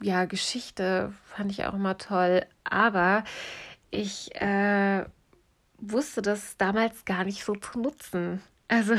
ja 0.00 0.24
Geschichte 0.24 1.12
fand 1.24 1.52
ich 1.52 1.64
auch 1.66 1.74
immer 1.74 1.98
toll, 1.98 2.44
aber 2.64 3.22
ich 3.90 4.34
äh, 4.40 5.04
wusste 5.78 6.22
das 6.22 6.56
damals 6.56 7.04
gar 7.04 7.24
nicht 7.24 7.44
so 7.44 7.54
zu 7.54 7.78
nutzen. 7.78 8.42
Also 8.68 8.94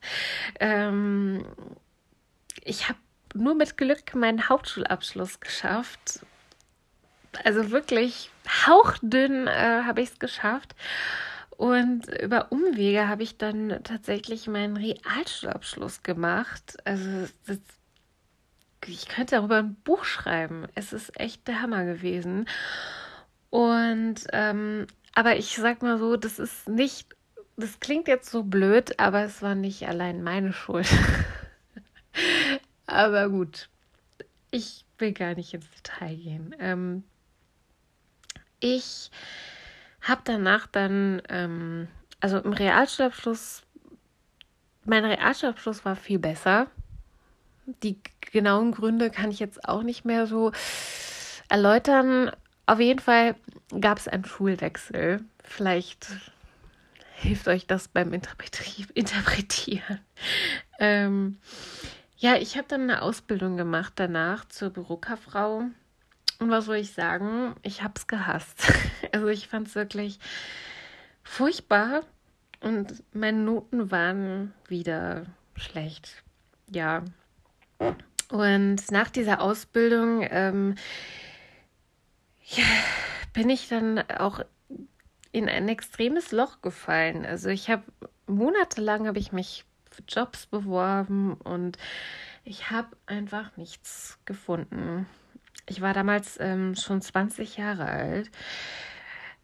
ähm, 0.60 1.44
ich 2.62 2.88
habe 2.88 2.98
nur 3.34 3.54
mit 3.54 3.76
Glück 3.76 4.14
meinen 4.14 4.48
Hauptschulabschluss 4.48 5.40
geschafft. 5.40 6.20
Also 7.44 7.70
wirklich 7.70 8.30
hauchdünn 8.66 9.46
äh, 9.46 9.82
habe 9.84 10.00
ich 10.00 10.10
es 10.10 10.18
geschafft. 10.18 10.74
Und 11.50 12.08
über 12.08 12.52
Umwege 12.52 13.08
habe 13.08 13.22
ich 13.22 13.38
dann 13.38 13.80
tatsächlich 13.82 14.46
meinen 14.46 14.76
Realschulabschluss 14.76 16.02
gemacht. 16.02 16.76
Also 16.84 17.26
das, 17.46 17.58
ich 18.86 19.08
könnte 19.08 19.36
darüber 19.36 19.58
ein 19.58 19.74
Buch 19.76 20.04
schreiben. 20.04 20.66
Es 20.74 20.92
ist 20.92 21.18
echt 21.18 21.48
der 21.48 21.62
Hammer 21.62 21.84
gewesen. 21.84 22.46
Und 23.50 24.16
ähm, 24.32 24.86
aber 25.14 25.36
ich 25.36 25.56
sag 25.56 25.80
mal 25.82 25.98
so, 25.98 26.16
das 26.16 26.38
ist 26.38 26.68
nicht, 26.68 27.16
das 27.56 27.80
klingt 27.80 28.08
jetzt 28.08 28.30
so 28.30 28.42
blöd, 28.42 28.98
aber 28.98 29.22
es 29.22 29.42
war 29.42 29.54
nicht 29.54 29.88
allein 29.88 30.22
meine 30.22 30.52
Schuld. 30.52 30.88
aber 32.86 33.28
gut, 33.30 33.68
ich 34.50 34.84
will 34.98 35.12
gar 35.12 35.34
nicht 35.34 35.54
ins 35.54 35.70
Detail 35.70 36.16
gehen. 36.16 36.54
Ähm, 36.58 37.04
ich 38.60 39.10
habe 40.02 40.20
danach 40.24 40.66
dann, 40.66 41.22
ähm, 41.28 41.88
also 42.20 42.38
im 42.38 42.52
Realschulabschluss, 42.52 43.62
mein 44.84 45.04
Realschulabschluss 45.04 45.84
war 45.84 45.96
viel 45.96 46.18
besser. 46.18 46.68
Die 47.82 47.98
genauen 48.32 48.72
Gründe 48.72 49.10
kann 49.10 49.30
ich 49.30 49.40
jetzt 49.40 49.68
auch 49.68 49.82
nicht 49.82 50.04
mehr 50.04 50.26
so 50.26 50.52
erläutern. 51.48 52.30
Auf 52.66 52.80
jeden 52.80 53.00
Fall 53.00 53.34
gab 53.80 53.98
es 53.98 54.08
einen 54.08 54.24
Schulwechsel. 54.24 55.24
Vielleicht 55.42 56.06
hilft 57.16 57.48
euch 57.48 57.66
das 57.66 57.88
beim 57.88 58.12
Interpretieren. 58.12 60.00
Ähm, 60.78 61.38
ja, 62.18 62.36
ich 62.36 62.58
habe 62.58 62.68
dann 62.68 62.82
eine 62.82 63.00
Ausbildung 63.00 63.56
gemacht 63.56 63.94
danach 63.96 64.46
zur 64.46 64.68
Bürokauffrau 64.68 65.62
Und 66.38 66.50
was 66.50 66.66
soll 66.66 66.76
ich 66.76 66.92
sagen? 66.92 67.54
Ich 67.62 67.82
habe 67.82 67.94
es 67.96 68.06
gehasst. 68.06 68.70
Also 69.12 69.28
ich 69.28 69.48
fand 69.48 69.68
es 69.68 69.74
wirklich 69.74 70.18
furchtbar 71.22 72.02
und 72.60 73.02
meine 73.14 73.38
Noten 73.38 73.90
waren 73.90 74.52
wieder 74.68 75.24
schlecht. 75.56 76.22
Ja. 76.70 77.04
Und 78.28 78.90
nach 78.90 79.08
dieser 79.08 79.40
Ausbildung 79.40 80.26
ähm, 80.28 80.74
ja, 82.44 82.64
bin 83.32 83.48
ich 83.48 83.68
dann 83.68 83.98
auch 84.10 84.40
in 85.36 85.50
ein 85.50 85.68
extremes 85.68 86.32
Loch 86.32 86.62
gefallen. 86.62 87.26
Also 87.26 87.50
ich 87.50 87.68
habe 87.68 87.82
monatelang 88.26 89.06
habe 89.06 89.18
ich 89.18 89.32
mich 89.32 89.66
für 89.90 90.02
Jobs 90.08 90.46
beworben 90.46 91.34
und 91.34 91.76
ich 92.42 92.70
habe 92.70 92.96
einfach 93.04 93.54
nichts 93.58 94.18
gefunden. 94.24 95.06
Ich 95.66 95.82
war 95.82 95.92
damals 95.92 96.38
ähm, 96.40 96.74
schon 96.74 97.02
20 97.02 97.58
Jahre 97.58 97.86
alt. 97.86 98.30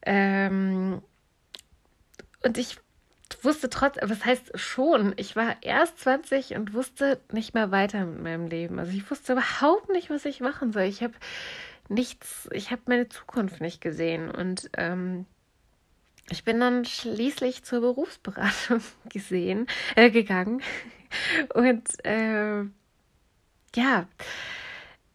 Ähm, 0.02 1.02
und 2.42 2.56
ich 2.56 2.78
wusste 3.42 3.68
trotzdem, 3.68 4.08
was 4.08 4.24
heißt 4.24 4.58
schon, 4.58 5.12
ich 5.16 5.36
war 5.36 5.56
erst 5.60 5.98
20 6.00 6.54
und 6.54 6.72
wusste 6.72 7.20
nicht 7.32 7.52
mehr 7.52 7.70
weiter 7.70 8.06
mit 8.06 8.22
meinem 8.22 8.46
Leben. 8.46 8.78
Also 8.78 8.92
ich 8.92 9.10
wusste 9.10 9.32
überhaupt 9.32 9.90
nicht, 9.90 10.08
was 10.08 10.24
ich 10.24 10.40
machen 10.40 10.72
soll. 10.72 10.84
Ich 10.84 11.02
habe 11.02 11.14
nichts, 11.90 12.48
ich 12.52 12.70
habe 12.70 12.82
meine 12.86 13.08
Zukunft 13.10 13.60
nicht 13.60 13.82
gesehen. 13.82 14.30
Und 14.30 14.70
ähm, 14.78 15.26
ich 16.30 16.44
bin 16.44 16.60
dann 16.60 16.84
schließlich 16.84 17.64
zur 17.64 17.80
Berufsberatung 17.80 18.80
gesehen, 19.08 19.66
äh, 19.96 20.10
gegangen. 20.10 20.62
Und 21.54 22.04
äh, 22.04 22.64
ja, 23.74 24.06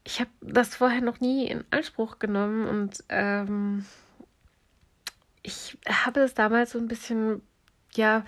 ich 0.03 0.19
habe 0.19 0.29
das 0.41 0.75
vorher 0.75 1.01
noch 1.01 1.19
nie 1.19 1.47
in 1.47 1.65
Anspruch 1.69 2.17
genommen 2.17 2.65
und 2.65 3.03
ähm, 3.09 3.85
ich 5.43 5.77
habe 5.85 6.21
es 6.21 6.33
damals 6.33 6.71
so 6.71 6.79
ein 6.79 6.87
bisschen, 6.87 7.41
ja, 7.93 8.23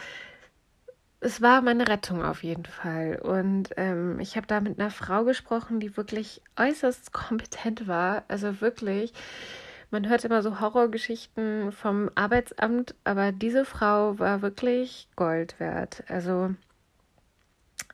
es 1.21 1.41
war 1.41 1.61
meine 1.61 1.87
Rettung 1.87 2.23
auf 2.23 2.43
jeden 2.43 2.65
Fall. 2.65 3.19
Und 3.21 3.69
ähm, 3.77 4.19
ich 4.19 4.37
habe 4.37 4.47
da 4.47 4.61
mit 4.61 4.79
einer 4.79 4.91
Frau 4.91 5.23
gesprochen, 5.23 5.79
die 5.79 5.97
wirklich 5.97 6.41
äußerst 6.57 7.11
kompetent 7.11 7.87
war. 7.87 8.23
Also 8.27 8.61
wirklich, 8.61 9.13
man 9.91 10.07
hört 10.07 10.23
immer 10.23 10.41
so 10.41 10.59
Horrorgeschichten 10.59 11.71
vom 11.71 12.09
Arbeitsamt, 12.15 12.95
aber 13.03 13.31
diese 13.31 13.65
Frau 13.65 14.19
war 14.19 14.41
wirklich 14.41 15.07
Gold 15.15 15.59
wert. 15.59 16.03
Also 16.07 16.53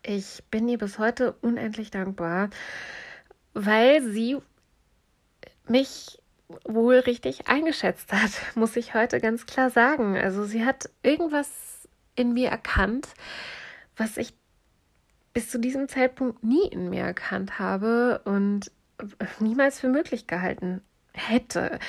ich 0.04 0.44
bin 0.52 0.68
ihr 0.68 0.78
bis 0.78 1.00
heute 1.00 1.34
unendlich 1.42 1.92
dankbar, 1.92 2.50
weil 3.54 4.02
sie 4.02 4.38
mich 5.68 6.20
wohl 6.64 7.00
richtig 7.00 7.48
eingeschätzt 7.48 8.12
hat, 8.12 8.32
muss 8.56 8.76
ich 8.76 8.94
heute 8.94 9.20
ganz 9.20 9.46
klar 9.46 9.70
sagen. 9.70 10.18
Also 10.18 10.44
sie 10.44 10.66
hat 10.66 10.90
irgendwas 11.02 11.88
in 12.16 12.34
mir 12.34 12.50
erkannt, 12.50 13.08
was 13.96 14.18
ich 14.18 14.34
bis 15.34 15.50
zu 15.50 15.60
diesem 15.60 15.88
Zeitpunkt 15.88 16.44
nie 16.44 16.68
in 16.68 16.90
mir 16.90 17.04
erkannt 17.04 17.60
habe 17.60 18.22
und 18.26 18.72
niemals 19.40 19.80
für 19.80 19.90
möglich 19.90 20.28
gehalten 20.28 20.82
hätte. 21.16 21.80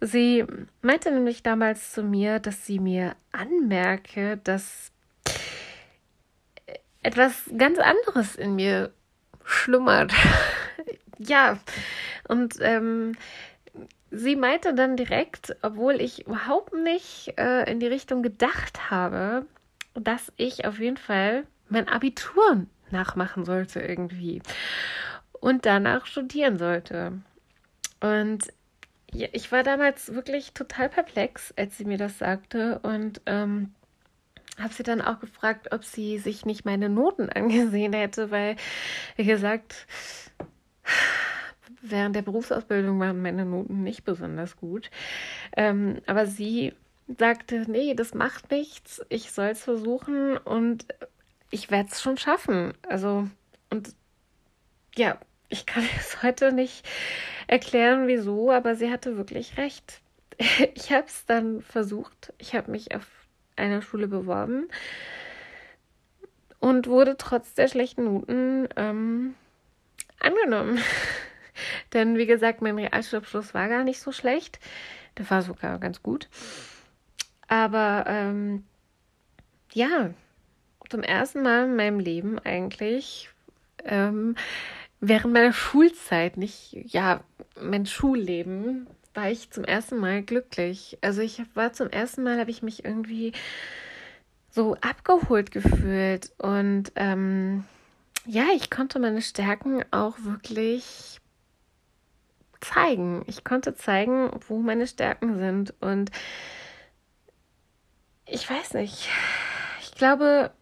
Sie 0.00 0.44
meinte 0.82 1.10
nämlich 1.10 1.42
damals 1.42 1.92
zu 1.92 2.02
mir, 2.02 2.38
dass 2.38 2.66
sie 2.66 2.78
mir 2.78 3.14
anmerke, 3.32 4.38
dass 4.44 4.92
etwas 7.02 7.50
ganz 7.56 7.78
anderes 7.78 8.36
in 8.36 8.54
mir 8.56 8.92
schlummert. 9.44 10.12
ja, 11.18 11.58
und 12.28 12.56
ähm, 12.60 13.16
sie 14.10 14.36
meinte 14.36 14.74
dann 14.74 14.96
direkt, 14.96 15.56
obwohl 15.62 16.00
ich 16.00 16.26
überhaupt 16.26 16.72
nicht 16.74 17.34
äh, 17.38 17.70
in 17.70 17.80
die 17.80 17.86
Richtung 17.86 18.22
gedacht 18.22 18.90
habe, 18.90 19.46
dass 19.94 20.32
ich 20.36 20.66
auf 20.66 20.78
jeden 20.78 20.96
Fall 20.96 21.46
mein 21.68 21.88
Abitur 21.88 22.66
nachmachen 22.90 23.44
sollte 23.44 23.80
irgendwie 23.80 24.42
und 25.32 25.66
danach 25.66 26.06
studieren 26.06 26.58
sollte. 26.58 27.12
Und 28.00 28.52
ja, 29.12 29.28
ich 29.32 29.50
war 29.52 29.62
damals 29.62 30.14
wirklich 30.14 30.52
total 30.52 30.88
perplex, 30.88 31.52
als 31.56 31.76
sie 31.76 31.84
mir 31.84 31.98
das 31.98 32.18
sagte 32.18 32.78
und 32.80 33.20
ähm, 33.26 33.74
habe 34.58 34.74
sie 34.74 34.82
dann 34.82 35.00
auch 35.00 35.20
gefragt, 35.20 35.72
ob 35.72 35.84
sie 35.84 36.18
sich 36.18 36.44
nicht 36.46 36.64
meine 36.64 36.88
Noten 36.88 37.28
angesehen 37.34 37.92
hätte, 37.92 38.30
weil, 38.30 38.56
wie 39.16 39.24
gesagt, 39.24 39.86
während 41.82 42.14
der 42.14 42.22
Berufsausbildung 42.22 43.00
waren 43.00 43.22
meine 43.22 43.44
Noten 43.44 43.82
nicht 43.82 44.04
besonders 44.04 44.56
gut. 44.56 44.90
Ähm, 45.56 46.00
aber 46.06 46.26
sie 46.26 46.74
sagte, 47.18 47.64
nee, 47.68 47.94
das 47.94 48.14
macht 48.14 48.50
nichts, 48.50 49.02
ich 49.08 49.32
soll 49.32 49.48
es 49.48 49.64
versuchen 49.64 50.36
und 50.36 50.86
ich 51.50 51.70
werde 51.70 51.88
es 51.90 52.00
schon 52.00 52.18
schaffen. 52.18 52.74
Also, 52.88 53.28
und 53.70 53.94
ja, 54.94 55.18
ich 55.50 55.66
kann 55.66 55.84
es 55.98 56.22
heute 56.22 56.52
nicht 56.52 56.88
erklären, 57.46 58.06
wieso, 58.06 58.50
aber 58.50 58.74
sie 58.74 58.90
hatte 58.90 59.16
wirklich 59.16 59.58
recht. 59.58 60.00
Ich 60.74 60.90
habe 60.90 61.04
es 61.06 61.26
dann 61.26 61.60
versucht. 61.60 62.32
Ich 62.38 62.54
habe 62.54 62.70
mich 62.70 62.94
auf 62.94 63.06
einer 63.56 63.82
Schule 63.82 64.08
beworben 64.08 64.68
und 66.60 66.86
wurde 66.86 67.16
trotz 67.18 67.52
der 67.52 67.68
schlechten 67.68 68.04
Noten 68.04 68.66
ähm, 68.76 69.34
angenommen. 70.18 70.78
Denn 71.92 72.16
wie 72.16 72.24
gesagt, 72.24 72.62
mein 72.62 72.78
Realschulabschluss 72.78 73.52
war 73.52 73.68
gar 73.68 73.84
nicht 73.84 74.00
so 74.00 74.12
schlecht. 74.12 74.60
Der 75.18 75.28
war 75.28 75.42
sogar 75.42 75.78
ganz 75.78 76.02
gut. 76.02 76.30
Aber 77.48 78.04
ähm, 78.06 78.64
ja, 79.72 80.10
zum 80.88 81.02
ersten 81.02 81.42
Mal 81.42 81.64
in 81.64 81.76
meinem 81.76 82.00
Leben 82.00 82.38
eigentlich 82.38 83.28
ähm, 83.84 84.36
während 85.00 85.32
meiner 85.32 85.52
Schulzeit, 85.52 86.36
nicht, 86.36 86.72
ja, 86.72 87.22
mein 87.60 87.86
Schulleben, 87.86 88.86
war 89.14 89.30
ich 89.30 89.50
zum 89.50 89.64
ersten 89.64 89.98
Mal 89.98 90.22
glücklich. 90.22 90.98
Also 91.00 91.20
ich 91.20 91.42
war 91.54 91.72
zum 91.72 91.90
ersten 91.90 92.22
Mal, 92.22 92.38
habe 92.38 92.50
ich 92.50 92.62
mich 92.62 92.84
irgendwie 92.84 93.32
so 94.50 94.74
abgeholt 94.80 95.50
gefühlt 95.50 96.32
und 96.38 96.92
ähm, 96.96 97.64
ja, 98.26 98.46
ich 98.54 98.70
konnte 98.70 98.98
meine 98.98 99.22
Stärken 99.22 99.84
auch 99.90 100.16
wirklich 100.20 101.20
zeigen. 102.60 103.22
Ich 103.26 103.44
konnte 103.44 103.74
zeigen, 103.74 104.30
wo 104.48 104.58
meine 104.58 104.86
Stärken 104.86 105.38
sind 105.38 105.74
und 105.80 106.10
ich 108.26 108.48
weiß 108.48 108.74
nicht. 108.74 109.08
Ich 109.80 109.92
glaube, 109.92 110.52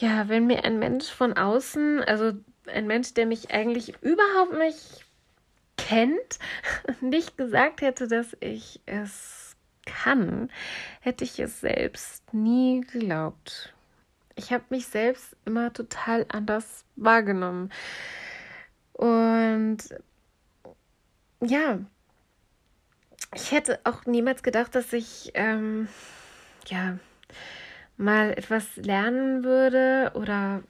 ja, 0.00 0.28
wenn 0.28 0.46
mir 0.46 0.64
ein 0.64 0.78
Mensch 0.78 1.10
von 1.10 1.34
außen, 1.34 2.02
also 2.04 2.32
ein 2.66 2.86
Mensch, 2.86 3.12
der 3.14 3.26
mich 3.26 3.50
eigentlich 3.50 3.94
überhaupt 4.02 4.54
nicht 4.58 5.04
kennt, 5.76 6.38
nicht 7.00 7.36
gesagt 7.36 7.82
hätte, 7.82 8.08
dass 8.08 8.36
ich 8.40 8.80
es 8.86 9.56
kann, 9.84 10.50
hätte 11.00 11.24
ich 11.24 11.38
es 11.38 11.60
selbst 11.60 12.32
nie 12.32 12.80
geglaubt. 12.80 13.74
Ich 14.36 14.52
habe 14.52 14.64
mich 14.70 14.86
selbst 14.86 15.36
immer 15.44 15.72
total 15.72 16.24
anders 16.28 16.84
wahrgenommen. 16.96 17.70
Und 18.94 19.78
ja, 21.42 21.78
ich 23.34 23.52
hätte 23.52 23.80
auch 23.84 24.06
niemals 24.06 24.42
gedacht, 24.42 24.74
dass 24.74 24.92
ich 24.94 25.32
ähm, 25.34 25.88
ja 26.66 26.98
mal 28.00 28.32
etwas 28.32 28.76
lernen 28.76 29.44
würde 29.44 30.12
oder 30.14 30.62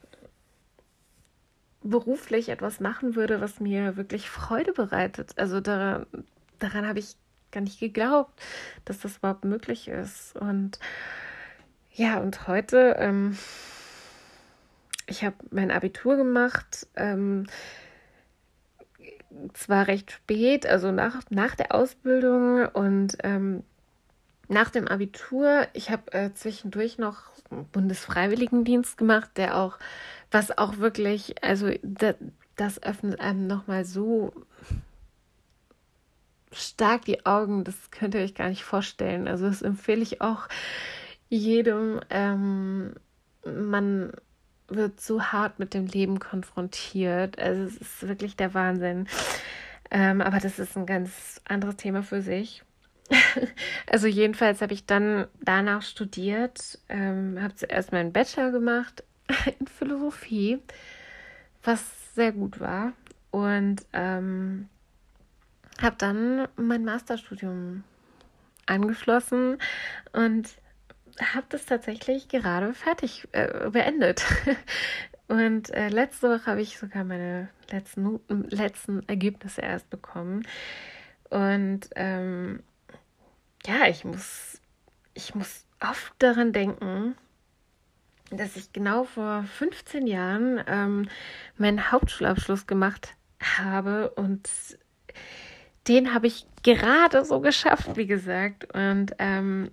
beruflich 1.81 2.49
etwas 2.49 2.79
machen 2.79 3.15
würde, 3.15 3.41
was 3.41 3.59
mir 3.59 3.95
wirklich 3.97 4.29
Freude 4.29 4.73
bereitet. 4.73 5.33
Also 5.37 5.61
daran, 5.61 6.05
daran 6.59 6.87
habe 6.87 6.99
ich 6.99 7.15
gar 7.51 7.61
nicht 7.61 7.79
geglaubt, 7.79 8.39
dass 8.85 8.99
das 8.99 9.17
überhaupt 9.17 9.45
möglich 9.45 9.87
ist. 9.87 10.35
Und 10.35 10.79
ja, 11.93 12.19
und 12.19 12.47
heute, 12.47 12.95
ähm, 12.99 13.37
ich 15.07 15.23
habe 15.23 15.35
mein 15.49 15.71
Abitur 15.71 16.17
gemacht, 16.17 16.87
ähm, 16.95 17.47
zwar 19.53 19.87
recht 19.87 20.11
spät, 20.11 20.65
also 20.65 20.91
nach, 20.91 21.21
nach 21.29 21.55
der 21.55 21.73
Ausbildung 21.73 22.67
und 22.67 23.17
ähm, 23.23 23.63
nach 24.51 24.69
dem 24.69 24.87
Abitur, 24.87 25.67
ich 25.73 25.89
habe 25.89 26.11
äh, 26.13 26.33
zwischendurch 26.33 26.97
noch 26.97 27.23
Bundesfreiwilligendienst 27.71 28.97
gemacht, 28.97 29.31
der 29.37 29.57
auch, 29.57 29.77
was 30.29 30.57
auch 30.57 30.77
wirklich, 30.77 31.41
also 31.43 31.71
das, 31.83 32.15
das 32.57 32.83
öffnet 32.83 33.19
einem 33.21 33.47
nochmal 33.47 33.85
so 33.85 34.33
stark 36.51 37.05
die 37.05 37.25
Augen, 37.25 37.63
das 37.63 37.91
könnt 37.91 38.13
ihr 38.13 38.21
euch 38.21 38.35
gar 38.35 38.49
nicht 38.49 38.63
vorstellen. 38.63 39.27
Also 39.27 39.47
das 39.47 39.61
empfehle 39.61 40.01
ich 40.01 40.19
auch 40.19 40.49
jedem. 41.29 42.01
Ähm, 42.09 42.95
man 43.45 44.11
wird 44.67 44.99
so 44.99 45.23
hart 45.23 45.59
mit 45.59 45.73
dem 45.73 45.87
Leben 45.87 46.19
konfrontiert. 46.19 47.39
Also 47.39 47.63
es 47.63 47.77
ist 47.77 48.07
wirklich 48.07 48.35
der 48.35 48.53
Wahnsinn. 48.53 49.07
Ähm, 49.89 50.19
aber 50.19 50.39
das 50.39 50.59
ist 50.59 50.75
ein 50.77 50.85
ganz 50.85 51.39
anderes 51.45 51.77
Thema 51.77 52.03
für 52.03 52.21
sich. 52.21 52.63
also 53.87 54.07
jedenfalls 54.07 54.61
habe 54.61 54.73
ich 54.73 54.85
dann 54.85 55.27
danach 55.41 55.81
studiert, 55.81 56.79
ähm, 56.89 57.37
habe 57.41 57.55
zuerst 57.55 57.91
meinen 57.91 58.13
Bachelor 58.13 58.51
gemacht 58.51 59.03
in 59.59 59.67
Philosophie, 59.67 60.59
was 61.63 62.13
sehr 62.15 62.31
gut 62.31 62.59
war. 62.59 62.93
Und 63.31 63.85
ähm, 63.93 64.67
habe 65.81 65.95
dann 65.97 66.47
mein 66.57 66.83
Masterstudium 66.83 67.83
angeschlossen 68.65 69.57
und 70.11 70.49
habe 71.19 71.45
das 71.49 71.65
tatsächlich 71.65 72.29
gerade 72.29 72.73
fertig 72.73 73.27
äh, 73.31 73.69
beendet. 73.69 74.25
Und 75.27 75.69
äh, 75.69 75.87
letzte 75.87 76.29
Woche 76.29 76.45
habe 76.45 76.61
ich 76.61 76.77
sogar 76.77 77.05
meine 77.05 77.47
letzten, 77.69 78.19
letzten 78.49 79.07
Ergebnisse 79.07 79.61
erst 79.61 79.89
bekommen. 79.89 80.45
Und 81.29 81.89
ähm, 81.95 82.61
ja, 83.65 83.87
ich 83.87 84.03
muss, 84.05 84.59
ich 85.13 85.35
muss 85.35 85.65
oft 85.79 86.13
daran 86.19 86.53
denken, 86.53 87.15
dass 88.29 88.55
ich 88.55 88.71
genau 88.71 89.03
vor 89.03 89.43
15 89.57 90.07
Jahren 90.07 90.63
ähm, 90.67 91.09
meinen 91.57 91.91
Hauptschulabschluss 91.91 92.65
gemacht 92.65 93.15
habe 93.57 94.11
und 94.11 94.49
den 95.87 96.13
habe 96.13 96.27
ich 96.27 96.45
gerade 96.63 97.25
so 97.25 97.39
geschafft, 97.39 97.97
wie 97.97 98.05
gesagt. 98.05 98.73
Und 98.73 99.13
ähm, 99.17 99.71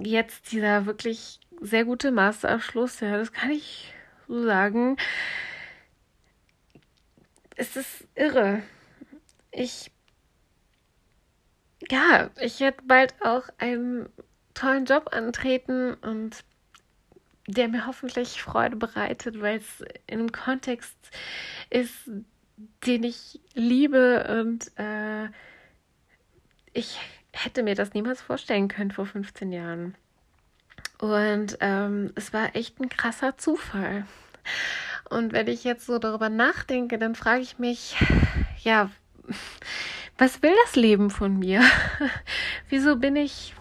jetzt 0.00 0.50
dieser 0.52 0.86
wirklich 0.86 1.40
sehr 1.60 1.84
gute 1.84 2.10
Masterabschluss, 2.10 3.00
ja, 3.00 3.16
das 3.16 3.32
kann 3.32 3.50
ich 3.50 3.92
so 4.26 4.42
sagen. 4.42 4.96
Es 7.54 7.76
ist 7.76 8.06
irre. 8.14 8.62
Ich, 9.50 9.90
ja, 11.90 12.30
ich 12.40 12.60
werde 12.60 12.78
bald 12.84 13.14
auch 13.22 13.44
einen 13.58 14.08
tollen 14.54 14.86
Job 14.86 15.10
antreten 15.12 15.94
und 15.94 16.44
der 17.46 17.68
mir 17.68 17.86
hoffentlich 17.86 18.42
Freude 18.42 18.76
bereitet, 18.76 19.40
weil 19.40 19.58
es 19.58 19.84
in 20.06 20.18
einem 20.18 20.32
Kontext 20.32 20.96
ist, 21.70 22.10
den 22.86 23.04
ich 23.04 23.40
liebe 23.54 24.40
und 24.40 24.72
äh, 24.78 25.28
ich 26.72 26.98
hätte 27.32 27.62
mir 27.62 27.74
das 27.74 27.94
niemals 27.94 28.20
vorstellen 28.20 28.68
können 28.68 28.90
vor 28.90 29.06
15 29.06 29.52
Jahren. 29.52 29.94
Und 30.98 31.58
ähm, 31.60 32.12
es 32.14 32.32
war 32.32 32.56
echt 32.56 32.80
ein 32.80 32.88
krasser 32.88 33.36
Zufall. 33.36 34.06
Und 35.10 35.32
wenn 35.32 35.46
ich 35.46 35.62
jetzt 35.64 35.86
so 35.86 35.98
darüber 35.98 36.30
nachdenke, 36.30 36.98
dann 36.98 37.14
frage 37.14 37.42
ich 37.42 37.58
mich, 37.58 37.96
ja, 38.62 38.90
was 40.18 40.42
will 40.42 40.54
das 40.64 40.76
Leben 40.76 41.10
von 41.10 41.38
mir? 41.38 41.62
Wieso 42.68 42.96
bin 42.96 43.16
ich 43.16 43.54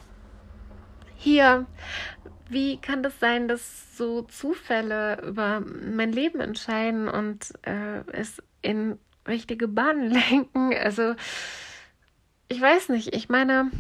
hier? 1.15 1.65
Wie 2.47 2.77
kann 2.77 3.03
das 3.03 3.19
sein, 3.19 3.47
dass 3.47 3.97
so 3.97 4.21
Zufälle 4.21 5.21
über 5.21 5.61
mein 5.61 6.11
Leben 6.11 6.39
entscheiden 6.39 7.07
und 7.07 7.53
äh, 7.63 8.01
es 8.11 8.41
in 8.61 8.99
richtige 9.27 9.67
Bahnen 9.67 10.11
lenken? 10.31 10.73
Also, 10.73 11.15
ich 12.47 12.61
weiß 12.61 12.89
nicht. 12.89 13.15
Ich 13.15 13.29
meine, 13.29 13.71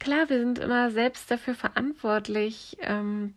klar, 0.00 0.28
wir 0.28 0.38
sind 0.38 0.58
immer 0.58 0.90
selbst 0.90 1.30
dafür 1.30 1.54
verantwortlich. 1.54 2.76
Ähm, 2.80 3.34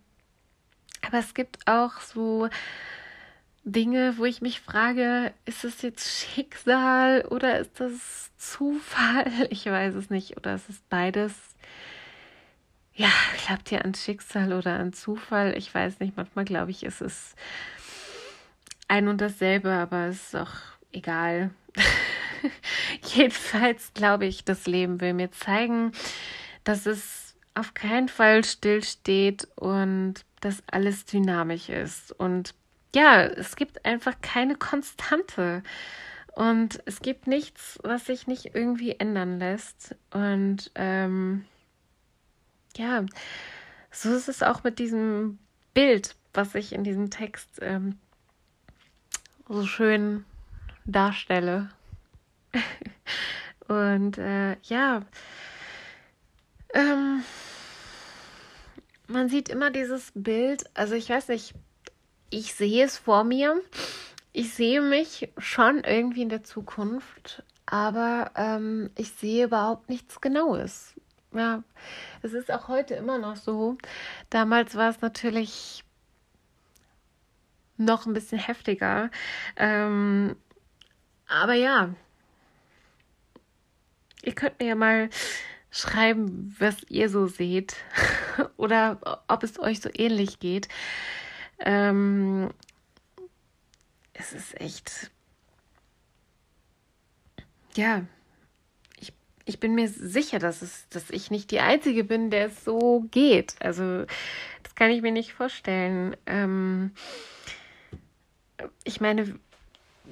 aber 1.05 1.19
es 1.19 1.33
gibt 1.33 1.67
auch 1.67 1.99
so 2.01 2.49
Dinge, 3.71 4.17
wo 4.17 4.25
ich 4.25 4.41
mich 4.41 4.61
frage, 4.61 5.33
ist 5.45 5.63
es 5.63 5.81
jetzt 5.81 6.09
Schicksal 6.09 7.25
oder 7.29 7.59
ist 7.59 7.79
das 7.79 8.31
Zufall? 8.37 9.25
Ich 9.49 9.65
weiß 9.65 9.95
es 9.95 10.09
nicht. 10.09 10.37
Oder 10.37 10.55
ist 10.55 10.69
es 10.69 10.81
beides? 10.89 11.33
Ja, 12.93 13.11
glaubt 13.45 13.71
ihr 13.71 13.85
an 13.85 13.93
Schicksal 13.93 14.53
oder 14.53 14.79
an 14.79 14.93
Zufall? 14.93 15.57
Ich 15.57 15.73
weiß 15.73 15.99
nicht. 15.99 16.17
Manchmal 16.17 16.45
glaube 16.45 16.71
ich, 16.71 16.83
ist 16.83 17.01
es 17.01 17.35
ein 18.87 19.07
und 19.07 19.21
dasselbe, 19.21 19.71
aber 19.71 20.07
es 20.07 20.27
ist 20.27 20.35
auch 20.35 20.53
egal. 20.91 21.51
Jedenfalls 23.13 23.93
glaube 23.93 24.25
ich, 24.25 24.43
das 24.43 24.65
Leben 24.65 24.99
will 24.99 25.13
mir 25.13 25.31
zeigen, 25.31 25.91
dass 26.63 26.85
es 26.85 27.35
auf 27.53 27.73
keinen 27.73 28.09
Fall 28.09 28.43
stillsteht 28.43 29.47
und 29.55 30.15
dass 30.41 30.63
alles 30.67 31.05
dynamisch 31.05 31.69
ist. 31.69 32.11
Und 32.11 32.53
ja, 32.95 33.23
es 33.23 33.55
gibt 33.55 33.85
einfach 33.85 34.15
keine 34.21 34.55
Konstante. 34.55 35.63
Und 36.35 36.81
es 36.85 37.01
gibt 37.01 37.27
nichts, 37.27 37.79
was 37.83 38.05
sich 38.05 38.27
nicht 38.27 38.55
irgendwie 38.55 38.93
ändern 38.99 39.39
lässt. 39.39 39.95
Und 40.11 40.71
ähm, 40.75 41.45
ja, 42.75 43.05
so 43.91 44.13
ist 44.13 44.29
es 44.29 44.43
auch 44.43 44.63
mit 44.63 44.79
diesem 44.79 45.39
Bild, 45.73 46.15
was 46.33 46.55
ich 46.55 46.73
in 46.73 46.83
diesem 46.83 47.09
Text 47.09 47.59
ähm, 47.61 47.97
so 49.47 49.65
schön 49.65 50.23
darstelle. 50.85 51.69
Und 53.67 54.17
äh, 54.17 54.55
ja, 54.63 55.03
ähm, 56.73 57.23
man 59.07 59.29
sieht 59.29 59.49
immer 59.49 59.71
dieses 59.71 60.11
Bild, 60.15 60.69
also 60.73 60.95
ich 60.95 61.09
weiß 61.09 61.27
nicht, 61.29 61.53
ich 62.29 62.53
sehe 62.53 62.85
es 62.85 62.97
vor 62.97 63.23
mir. 63.23 63.61
Ich 64.31 64.53
sehe 64.53 64.81
mich 64.81 65.29
schon 65.37 65.83
irgendwie 65.83 66.21
in 66.21 66.29
der 66.29 66.43
Zukunft, 66.43 67.43
aber 67.65 68.31
ähm, 68.35 68.91
ich 68.95 69.11
sehe 69.11 69.45
überhaupt 69.45 69.89
nichts 69.89 70.21
Genaues. 70.21 70.93
Ja, 71.33 71.63
es 72.21 72.33
ist 72.33 72.51
auch 72.51 72.67
heute 72.67 72.95
immer 72.95 73.17
noch 73.17 73.35
so. 73.35 73.77
Damals 74.29 74.75
war 74.75 74.89
es 74.89 75.01
natürlich 75.01 75.83
noch 77.77 78.05
ein 78.05 78.13
bisschen 78.13 78.39
heftiger. 78.39 79.09
Ähm, 79.55 80.35
aber 81.27 81.53
ja, 81.53 81.93
ihr 84.23 84.33
könnt 84.33 84.59
mir 84.59 84.67
ja 84.67 84.75
mal 84.75 85.09
schreiben, 85.71 86.55
was 86.59 86.83
ihr 86.89 87.09
so 87.09 87.27
seht 87.27 87.75
oder 88.57 89.23
ob 89.27 89.43
es 89.43 89.59
euch 89.59 89.81
so 89.81 89.89
ähnlich 89.93 90.39
geht. 90.39 90.67
Ähm, 91.61 92.51
es 94.13 94.33
ist 94.33 94.59
echt, 94.59 95.11
ja, 97.75 98.03
ich, 98.99 99.13
ich 99.45 99.59
bin 99.59 99.75
mir 99.75 99.87
sicher, 99.87 100.39
dass, 100.39 100.61
es, 100.61 100.87
dass 100.89 101.09
ich 101.09 101.31
nicht 101.31 101.51
die 101.51 101.59
Einzige 101.59 102.03
bin, 102.03 102.29
der 102.29 102.47
es 102.47 102.63
so 102.63 103.05
geht. 103.11 103.55
Also 103.59 104.05
das 104.63 104.75
kann 104.75 104.91
ich 104.91 105.01
mir 105.01 105.11
nicht 105.11 105.33
vorstellen. 105.33 106.15
Ähm, 106.25 106.91
ich 108.83 108.99
meine, 108.99 109.39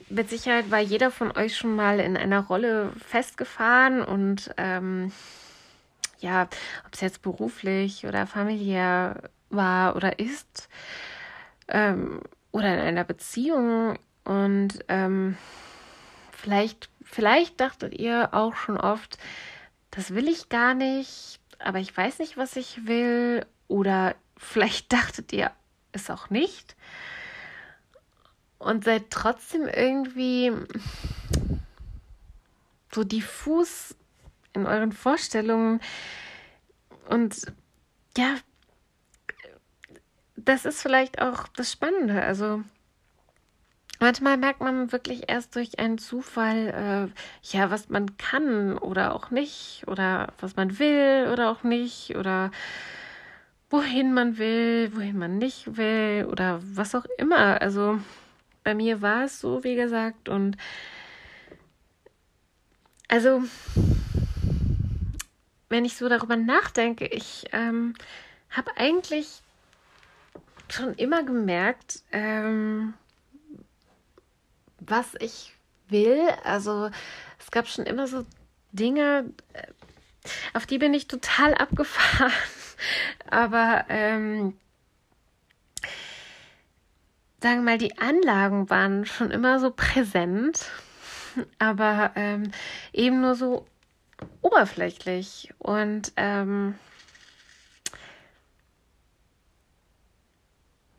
mit 0.09 0.29
Sicherheit 0.29 0.71
war 0.71 0.79
jeder 0.79 1.11
von 1.11 1.35
euch 1.35 1.57
schon 1.57 1.75
mal 1.75 1.99
in 1.99 2.15
einer 2.15 2.45
Rolle 2.45 2.93
festgefahren 3.05 4.01
und 4.01 4.51
ähm, 4.57 5.11
ja, 6.19 6.43
ob 6.85 6.93
es 6.93 7.01
jetzt 7.01 7.21
beruflich 7.21 8.05
oder 8.05 8.25
familiär 8.25 9.29
war 9.49 9.95
oder 9.95 10.19
ist 10.19 10.69
ähm, 11.67 12.21
oder 12.51 12.73
in 12.73 12.79
einer 12.79 13.03
Beziehung. 13.03 13.97
Und 14.23 14.79
ähm, 14.87 15.37
vielleicht, 16.31 16.89
vielleicht 17.03 17.59
dachtet 17.59 17.93
ihr 17.93 18.33
auch 18.33 18.55
schon 18.55 18.77
oft, 18.77 19.17
das 19.91 20.13
will 20.13 20.27
ich 20.27 20.49
gar 20.49 20.73
nicht, 20.73 21.39
aber 21.59 21.79
ich 21.79 21.95
weiß 21.95 22.19
nicht, 22.19 22.37
was 22.37 22.55
ich 22.55 22.85
will. 22.85 23.45
Oder 23.67 24.15
vielleicht 24.37 24.91
dachtet 24.93 25.33
ihr 25.33 25.51
es 25.91 26.09
auch 26.09 26.29
nicht. 26.29 26.75
Und 28.59 28.83
seid 28.83 29.11
trotzdem 29.11 29.67
irgendwie 29.67 30.51
so 32.91 33.03
diffus 33.03 33.95
in 34.53 34.65
euren 34.65 34.91
Vorstellungen. 34.91 35.79
Und 37.07 37.53
ja, 38.17 38.35
das 40.47 40.65
ist 40.65 40.81
vielleicht 40.81 41.21
auch 41.21 41.47
das 41.49 41.71
Spannende. 41.71 42.21
Also 42.21 42.63
manchmal 43.99 44.37
merkt 44.37 44.61
man 44.61 44.91
wirklich 44.91 45.29
erst 45.29 45.55
durch 45.55 45.77
einen 45.77 45.97
Zufall, 45.97 47.11
äh, 47.13 47.55
ja, 47.55 47.69
was 47.69 47.89
man 47.89 48.17
kann 48.17 48.77
oder 48.77 49.13
auch 49.13 49.29
nicht, 49.29 49.83
oder 49.87 50.33
was 50.39 50.55
man 50.55 50.79
will 50.79 51.29
oder 51.31 51.51
auch 51.51 51.63
nicht, 51.63 52.15
oder 52.15 52.51
wohin 53.69 54.13
man 54.13 54.37
will, 54.37 54.95
wohin 54.95 55.17
man 55.17 55.37
nicht 55.37 55.75
will, 55.75 56.25
oder 56.31 56.61
was 56.61 56.95
auch 56.95 57.05
immer. 57.17 57.61
Also 57.61 57.99
bei 58.63 58.73
mir 58.73 59.01
war 59.01 59.25
es 59.25 59.41
so, 59.41 59.65
wie 59.65 59.75
gesagt, 59.75 60.29
und 60.29 60.55
also 63.09 63.43
wenn 65.69 65.83
ich 65.83 65.97
so 65.97 66.07
darüber 66.07 66.37
nachdenke, 66.37 67.05
ich 67.05 67.45
ähm, 67.51 67.95
habe 68.49 68.71
eigentlich 68.77 69.41
schon 70.73 70.93
immer 70.95 71.23
gemerkt, 71.23 72.03
ähm, 72.11 72.93
was 74.79 75.15
ich 75.19 75.53
will. 75.89 76.27
Also 76.43 76.89
es 77.39 77.51
gab 77.51 77.67
schon 77.67 77.85
immer 77.85 78.07
so 78.07 78.25
Dinge, 78.71 79.31
äh, 79.53 79.67
auf 80.53 80.65
die 80.65 80.77
bin 80.77 80.93
ich 80.93 81.07
total 81.07 81.53
abgefahren. 81.53 82.31
Aber 83.29 83.85
ähm, 83.89 84.57
sagen 87.41 87.59
wir 87.59 87.71
mal, 87.71 87.77
die 87.77 87.97
Anlagen 87.97 88.69
waren 88.69 89.05
schon 89.05 89.31
immer 89.31 89.59
so 89.59 89.71
präsent, 89.71 90.69
aber 91.59 92.11
ähm, 92.15 92.51
eben 92.93 93.21
nur 93.21 93.35
so 93.35 93.65
oberflächlich. 94.41 95.53
Und 95.59 96.13
ähm, 96.17 96.75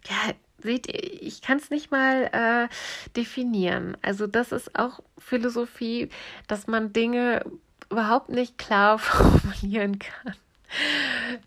ja, 0.09 0.35
seht 0.63 0.87
ihr, 0.89 1.23
ich 1.23 1.43
kann 1.43 1.59
es 1.59 1.71
nicht 1.71 1.91
mal 1.91 2.25
äh, 2.33 2.69
definieren. 3.15 3.97
Also 4.03 4.27
das 4.27 4.53
ist 4.53 4.79
auch 4.79 5.01
Philosophie, 5.19 6.09
dass 6.47 6.67
man 6.67 6.93
Dinge 6.93 7.45
überhaupt 7.91 8.29
nicht 8.29 8.59
klar 8.59 8.99
formulieren 8.99 9.99
kann. 9.99 10.35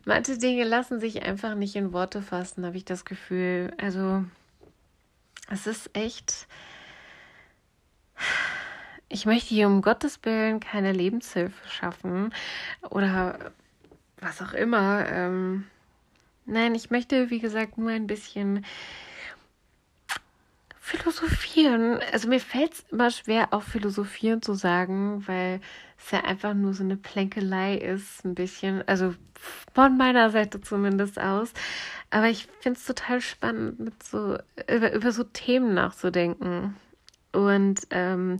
Manche 0.05 0.37
Dinge 0.37 0.63
lassen 0.63 0.99
sich 0.99 1.23
einfach 1.23 1.53
nicht 1.53 1.75
in 1.75 1.93
Worte 1.93 2.21
fassen, 2.21 2.65
habe 2.65 2.77
ich 2.77 2.85
das 2.85 3.05
Gefühl. 3.05 3.71
Also 3.77 4.23
es 5.49 5.67
ist 5.67 5.95
echt. 5.95 6.47
Ich 9.09 9.25
möchte 9.25 9.49
hier 9.49 9.67
um 9.67 9.81
Gottes 9.81 10.19
Willen 10.23 10.59
keine 10.59 10.93
Lebenshilfe 10.93 11.67
schaffen 11.67 12.33
oder 12.89 13.51
was 14.19 14.41
auch 14.41 14.53
immer. 14.53 15.05
Ähm, 15.07 15.67
nein, 16.51 16.75
ich 16.75 16.91
möchte, 16.91 17.29
wie 17.29 17.39
gesagt, 17.39 17.77
nur 17.77 17.89
ein 17.89 18.07
bisschen 18.07 18.65
philosophieren. 20.79 21.99
Also 22.11 22.27
mir 22.27 22.39
fällt 22.39 22.73
es 22.73 22.85
immer 22.91 23.11
schwer, 23.11 23.53
auch 23.53 23.63
philosophieren 23.63 24.41
zu 24.41 24.53
sagen, 24.53 25.23
weil 25.27 25.61
es 25.97 26.11
ja 26.11 26.23
einfach 26.23 26.53
nur 26.53 26.73
so 26.73 26.83
eine 26.83 26.97
Plänkelei 26.97 27.75
ist, 27.77 28.25
ein 28.25 28.35
bisschen. 28.35 28.85
Also 28.87 29.15
von 29.73 29.97
meiner 29.97 30.29
Seite 30.31 30.59
zumindest 30.61 31.19
aus. 31.19 31.53
Aber 32.09 32.27
ich 32.27 32.47
finde 32.59 32.77
es 32.77 32.85
total 32.85 33.21
spannend, 33.21 33.79
mit 33.79 34.03
so, 34.03 34.37
über, 34.69 34.91
über 34.93 35.11
so 35.11 35.23
Themen 35.23 35.73
nachzudenken. 35.73 36.75
Und 37.31 37.87
ähm, 37.91 38.37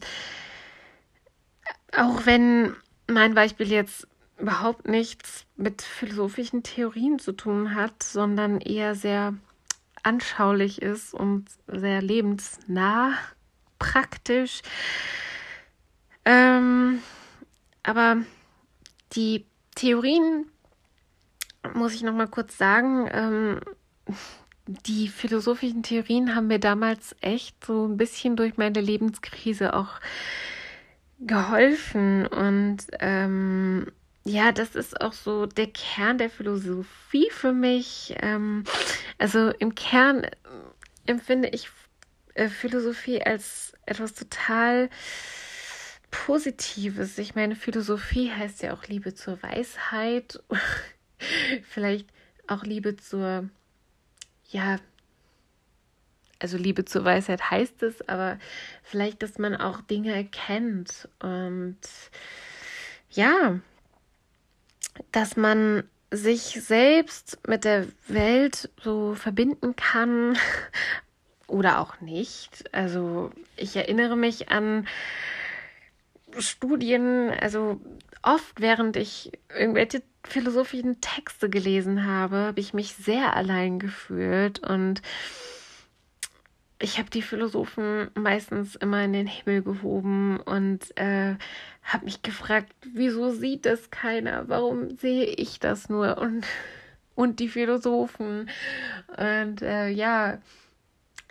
auch 1.96 2.26
wenn 2.26 2.76
mein 3.08 3.34
Beispiel 3.34 3.72
jetzt 3.72 4.08
überhaupt 4.42 4.88
nichts 4.88 5.46
mit 5.56 5.82
philosophischen 5.82 6.64
Theorien 6.64 7.20
zu 7.20 7.32
tun 7.32 7.76
hat, 7.76 8.04
sondern 8.04 8.60
eher 8.60 8.96
sehr 8.96 9.36
anschaulich 10.04 10.82
ist 10.82 11.14
und 11.14 11.46
sehr 11.68 12.02
lebensnah, 12.02 13.14
praktisch. 13.78 14.62
Ähm, 16.26 17.02
aber 17.84 18.18
die 19.14 19.46
Theorien, 19.76 20.46
muss 21.74 21.94
ich 21.94 22.04
noch 22.04 22.14
mal 22.14 22.28
kurz 22.28 22.58
sagen, 22.58 23.08
ähm, 23.12 23.60
die 24.66 25.08
philosophischen 25.08 25.84
Theorien 25.84 26.36
haben 26.36 26.48
mir 26.48 26.60
damals 26.60 27.16
echt 27.22 27.66
so 27.66 27.88
ein 27.88 27.98
bisschen 27.98 28.36
durch 28.36 28.58
meine 28.58 28.82
Lebenskrise 28.82 29.74
auch 29.74 30.00
geholfen 31.20 32.26
und 32.28 32.88
ähm, 33.00 33.88
ja, 34.24 34.52
das 34.52 34.76
ist 34.76 35.02
auch 35.02 35.14
so 35.14 35.46
der 35.46 35.68
Kern 35.68 36.18
der 36.18 36.30
Philosophie 36.30 37.30
für 37.32 37.54
mich. 37.54 38.16
Ähm, 38.22 38.64
also 39.18 39.50
im 39.50 39.74
Kern 39.74 40.24
äh, 40.24 40.32
empfinde 41.06 41.50
ich 41.50 41.70
äh, 42.36 42.48
Philosophie 42.48 43.22
als 43.22 43.74
etwas 43.86 44.14
total 44.14 44.90
Positives. 46.12 47.18
Ich 47.18 47.36
meine, 47.36 47.56
Philosophie 47.56 48.32
heißt 48.32 48.62
ja 48.62 48.74
auch 48.74 48.84
Liebe 48.86 49.14
zur 49.16 49.42
Weisheit, 49.42 50.44
vielleicht 51.64 52.08
auch 52.48 52.64
Liebe 52.64 52.98
zur, 52.98 53.50
ja, 54.50 54.78
also 56.40 56.58
Liebe 56.58 56.86
zur 56.86 57.06
Weisheit 57.06 57.50
heißt 57.50 57.82
es, 57.84 58.08
aber 58.10 58.38
vielleicht, 58.84 59.24
dass 59.24 59.38
man 59.38 59.56
auch 59.56 59.82
Dinge 59.82 60.14
erkennt 60.14 61.08
und 61.20 61.78
ja, 63.12 63.60
dass 65.12 65.38
man 65.38 65.84
sich 66.12 66.62
selbst 66.62 67.40
mit 67.48 67.64
der 67.64 67.88
Welt 68.08 68.70
so 68.82 69.16
verbinden 69.16 69.76
kann 69.76 70.38
oder 71.48 71.80
auch 71.80 72.02
nicht. 72.02 72.74
Also 72.74 73.32
ich 73.56 73.76
erinnere 73.76 74.18
mich 74.18 74.50
an 74.50 74.88
Studien, 76.38 77.30
also 77.30 77.80
oft 78.24 78.60
während 78.60 78.96
ich 78.98 79.32
irgendwelche 79.50 80.04
philosophischen 80.24 81.02
Texte 81.02 81.50
gelesen 81.50 82.06
habe, 82.06 82.38
habe 82.38 82.60
ich 82.60 82.74
mich 82.74 82.96
sehr 82.96 83.36
allein 83.36 83.80
gefühlt 83.80 84.60
und 84.60 85.02
ich 86.82 86.98
habe 86.98 87.10
die 87.10 87.22
Philosophen 87.22 88.10
meistens 88.16 88.76
immer 88.76 89.04
in 89.04 89.14
den 89.14 89.28
Himmel 89.28 89.62
gehoben 89.62 90.40
und 90.40 90.98
äh, 90.98 91.36
habe 91.84 92.06
mich 92.06 92.24
gefragt, 92.24 92.74
wieso 92.94 93.30
sieht 93.30 93.66
das 93.66 93.92
keiner? 93.92 94.50
Warum 94.50 94.98
sehe 94.98 95.26
ich 95.26 95.60
das 95.60 95.90
nur? 95.90 96.18
Und, 96.18 96.46
und 97.16 97.40
die 97.40 97.50
Philosophen. 97.50 98.50
Und 99.16 99.62
äh, 99.62 99.90
ja, 99.90 100.40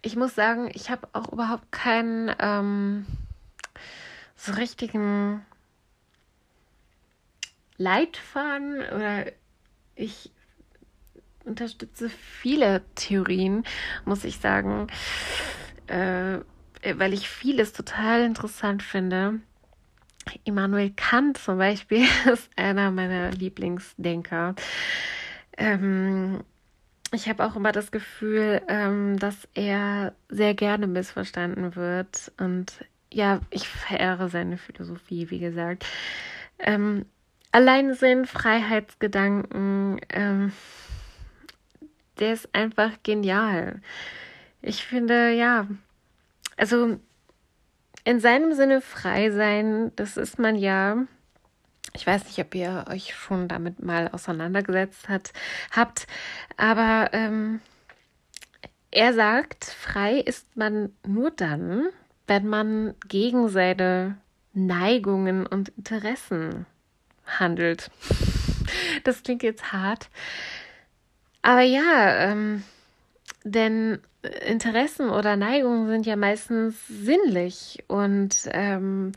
ich 0.02 0.16
muss 0.16 0.34
sagen, 0.34 0.70
ich 0.72 0.90
habe 0.90 1.08
auch 1.12 1.32
überhaupt 1.32 1.72
keinen 1.72 2.34
ähm, 2.38 3.06
so 4.36 4.52
richtigen 4.52 5.44
Leitfaden 7.76 8.82
oder 8.94 9.26
ich 9.96 10.30
unterstütze 11.44 12.08
viele 12.08 12.82
Theorien, 12.94 13.64
muss 14.04 14.24
ich 14.24 14.38
sagen, 14.38 14.88
äh, 15.86 16.38
weil 16.94 17.12
ich 17.12 17.28
vieles 17.28 17.72
total 17.72 18.22
interessant 18.22 18.82
finde. 18.82 19.40
Immanuel 20.44 20.92
Kant 20.94 21.38
zum 21.38 21.58
Beispiel 21.58 22.06
ist 22.32 22.50
einer 22.56 22.90
meiner 22.90 23.30
Lieblingsdenker. 23.32 24.54
Ähm, 25.56 26.42
ich 27.12 27.28
habe 27.28 27.44
auch 27.44 27.56
immer 27.56 27.72
das 27.72 27.90
Gefühl, 27.90 28.62
ähm, 28.68 29.18
dass 29.18 29.48
er 29.54 30.14
sehr 30.28 30.54
gerne 30.54 30.86
missverstanden 30.86 31.74
wird. 31.74 32.32
Und 32.38 32.84
ja, 33.12 33.40
ich 33.50 33.66
verehre 33.66 34.28
seine 34.28 34.56
Philosophie, 34.58 35.30
wie 35.30 35.40
gesagt. 35.40 35.84
Ähm, 36.58 37.06
Alleinsinn, 37.52 38.26
Freiheitsgedanken, 38.26 40.00
ähm, 40.10 40.52
der 42.20 42.34
ist 42.34 42.54
einfach 42.54 42.92
genial. 43.02 43.80
Ich 44.62 44.84
finde, 44.84 45.32
ja, 45.32 45.66
also 46.56 46.98
in 48.04 48.20
seinem 48.20 48.54
Sinne 48.54 48.80
frei 48.80 49.30
sein, 49.30 49.92
das 49.96 50.16
ist 50.16 50.38
man 50.38 50.56
ja. 50.56 50.96
Ich 51.94 52.06
weiß 52.06 52.24
nicht, 52.26 52.38
ob 52.38 52.54
ihr 52.54 52.84
euch 52.88 53.14
schon 53.14 53.48
damit 53.48 53.82
mal 53.82 54.08
auseinandergesetzt 54.08 55.08
hat, 55.08 55.32
habt, 55.72 56.06
aber 56.56 57.10
ähm, 57.12 57.60
er 58.92 59.14
sagt, 59.14 59.64
frei 59.64 60.18
ist 60.18 60.56
man 60.56 60.92
nur 61.06 61.30
dann, 61.30 61.88
wenn 62.26 62.46
man 62.46 62.94
gegen 63.08 63.48
seine 63.48 64.18
Neigungen 64.52 65.46
und 65.46 65.70
Interessen 65.70 66.66
handelt. 67.26 67.90
Das 69.04 69.22
klingt 69.22 69.42
jetzt 69.42 69.72
hart, 69.72 70.10
aber 71.42 71.62
ja, 71.62 72.30
ähm, 72.30 72.62
denn 73.44 74.00
Interessen 74.46 75.08
oder 75.08 75.36
Neigungen 75.36 75.88
sind 75.88 76.06
ja 76.06 76.16
meistens 76.16 76.76
sinnlich 76.88 77.82
und 77.88 78.36
ähm, 78.52 79.12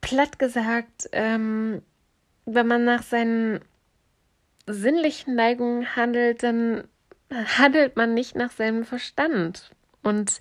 platt 0.00 0.38
gesagt, 0.38 1.08
ähm, 1.12 1.82
wenn 2.44 2.66
man 2.66 2.84
nach 2.84 3.02
seinen 3.02 3.60
sinnlichen 4.66 5.34
Neigungen 5.34 5.96
handelt, 5.96 6.42
dann 6.42 6.84
handelt 7.30 7.96
man 7.96 8.14
nicht 8.14 8.36
nach 8.36 8.50
seinem 8.50 8.84
Verstand. 8.84 9.70
Und 10.02 10.38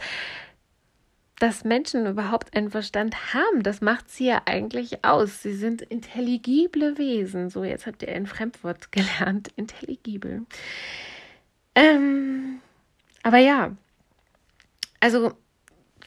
dass 1.42 1.64
Menschen 1.64 2.06
überhaupt 2.06 2.56
einen 2.56 2.70
Verstand 2.70 3.34
haben, 3.34 3.64
das 3.64 3.82
macht 3.82 4.12
sie 4.12 4.28
ja 4.28 4.44
eigentlich 4.46 5.04
aus. 5.04 5.42
Sie 5.42 5.56
sind 5.56 5.82
intelligible 5.82 7.00
Wesen. 7.00 7.50
So, 7.50 7.64
jetzt 7.64 7.88
habt 7.88 8.04
ihr 8.04 8.10
ein 8.10 8.28
Fremdwort 8.28 8.92
gelernt. 8.92 9.50
Intelligibel. 9.56 10.46
Ähm, 11.74 12.62
aber 13.24 13.39
ja, 13.39 13.76
also 15.00 15.34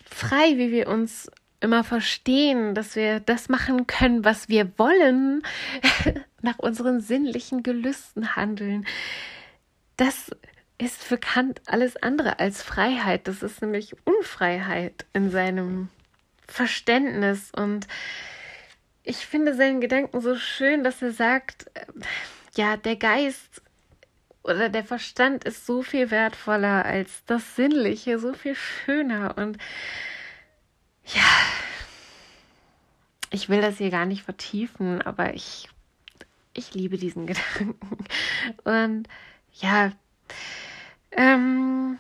frei, 0.09 0.57
wie 0.57 0.71
wir 0.71 0.87
uns 0.87 1.29
immer 1.59 1.83
verstehen, 1.83 2.77
dass 2.77 2.95
wir 2.95 3.19
das 3.19 3.49
machen 3.49 3.89
können, 3.89 4.25
was 4.25 4.49
wir 4.49 4.71
wollen, 4.79 5.43
nach 6.43 6.61
unseren 6.61 7.01
sinnlichen 7.01 7.65
Gelüsten 7.65 8.37
handeln. 8.37 8.87
das 9.97 10.31
ist 10.79 11.03
für 11.03 11.19
Kant 11.19 11.63
alles 11.67 11.97
andere 11.97 12.39
als 12.39 12.63
Freiheit. 12.63 13.29
Das 13.29 13.43
ist 13.43 13.63
nämlich 13.63 13.95
Unfreiheit 14.05 15.07
in 15.13 15.31
seinem 15.31 15.89
Verständnis. 16.47 17.53
Und 17.55 17.87
ich 19.03 19.19
finde 19.27 19.55
seinen 19.55 19.81
Gedanken 19.81 20.21
so 20.21 20.37
schön, 20.37 20.85
dass 20.85 21.01
er 21.03 21.13
sagt, 21.13 21.71
äh, 21.75 21.87
ja, 22.57 22.77
der 22.77 22.97
Geist 22.97 23.63
oder 24.43 24.69
der 24.69 24.85
Verstand 24.85 25.45
ist 25.45 25.65
so 25.65 25.83
viel 25.83 26.11
wertvoller 26.11 26.85
als 26.85 27.25
das 27.27 27.57
Sinnliche, 27.57 28.19
so 28.19 28.35
viel 28.35 28.55
schöner. 28.55 29.37
Und 29.39 29.59
ja, 31.07 31.23
ich 33.31 33.49
will 33.49 33.61
das 33.61 33.79
hier 33.79 33.91
gar 33.91 34.07
nicht 34.07 34.23
vertiefen, 34.23 35.03
aber 35.03 35.35
ich, 35.35 35.69
ich 36.53 36.75
liebe 36.75 36.99
diesen 36.99 37.27
Gedanken. 37.29 37.97
Und 38.65 39.09
ja, 39.55 39.93
ähm, 41.17 41.99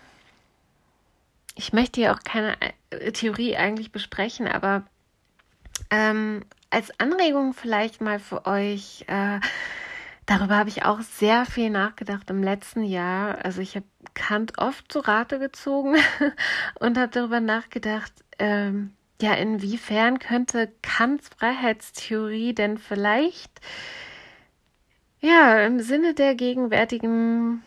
ich 1.54 1.72
möchte 1.72 2.00
hier 2.00 2.12
auch 2.12 2.22
keine 2.24 2.56
äh, 2.90 3.12
Theorie 3.12 3.56
eigentlich 3.56 3.92
besprechen, 3.92 4.46
aber 4.48 4.84
ähm, 5.90 6.44
als 6.70 6.98
Anregung 6.98 7.54
vielleicht 7.54 8.00
mal 8.00 8.18
für 8.18 8.46
euch, 8.46 9.04
äh, 9.06 9.38
darüber 10.26 10.56
habe 10.56 10.68
ich 10.68 10.84
auch 10.84 11.00
sehr 11.00 11.46
viel 11.46 11.70
nachgedacht 11.70 12.28
im 12.30 12.42
letzten 12.42 12.82
Jahr. 12.82 13.44
Also 13.44 13.60
ich 13.60 13.76
habe 13.76 13.86
Kant 14.14 14.58
oft 14.58 14.90
zu 14.90 15.00
Rate 15.00 15.38
gezogen 15.38 15.96
und 16.80 16.98
habe 16.98 17.12
darüber 17.12 17.40
nachgedacht, 17.40 18.12
ähm, 18.38 18.92
ja, 19.22 19.34
inwiefern 19.34 20.18
könnte 20.18 20.72
Kants 20.82 21.30
Freiheitstheorie 21.38 22.52
denn 22.54 22.78
vielleicht 22.78 23.60
ja 25.20 25.60
im 25.64 25.80
Sinne 25.80 26.14
der 26.14 26.34
gegenwärtigen 26.34 27.62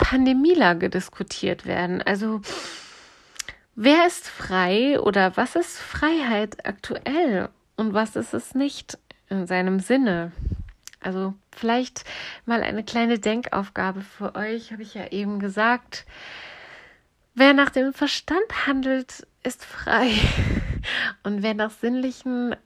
Pandemielage 0.00 0.90
diskutiert 0.90 1.66
werden. 1.66 2.02
Also 2.02 2.40
wer 3.74 4.06
ist 4.06 4.28
frei 4.28 4.98
oder 4.98 5.36
was 5.36 5.54
ist 5.54 5.78
Freiheit 5.78 6.66
aktuell 6.66 7.50
und 7.76 7.94
was 7.94 8.16
ist 8.16 8.34
es 8.34 8.54
nicht 8.54 8.98
in 9.28 9.46
seinem 9.46 9.78
Sinne? 9.78 10.32
Also 11.00 11.34
vielleicht 11.52 12.04
mal 12.44 12.62
eine 12.62 12.84
kleine 12.84 13.18
Denkaufgabe 13.18 14.00
für 14.02 14.34
euch, 14.34 14.72
habe 14.72 14.82
ich 14.82 14.94
ja 14.94 15.06
eben 15.08 15.38
gesagt. 15.38 16.04
Wer 17.34 17.54
nach 17.54 17.70
dem 17.70 17.92
Verstand 17.92 18.66
handelt, 18.66 19.26
ist 19.42 19.64
frei. 19.64 20.10
Und 21.22 21.42
wer 21.42 21.54
nach 21.54 21.70
sinnlichen 21.70 22.56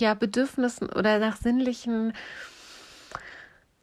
ja, 0.00 0.14
Bedürfnissen 0.14 0.88
oder 0.88 1.18
nach 1.18 1.36
sinnlichen 1.36 2.14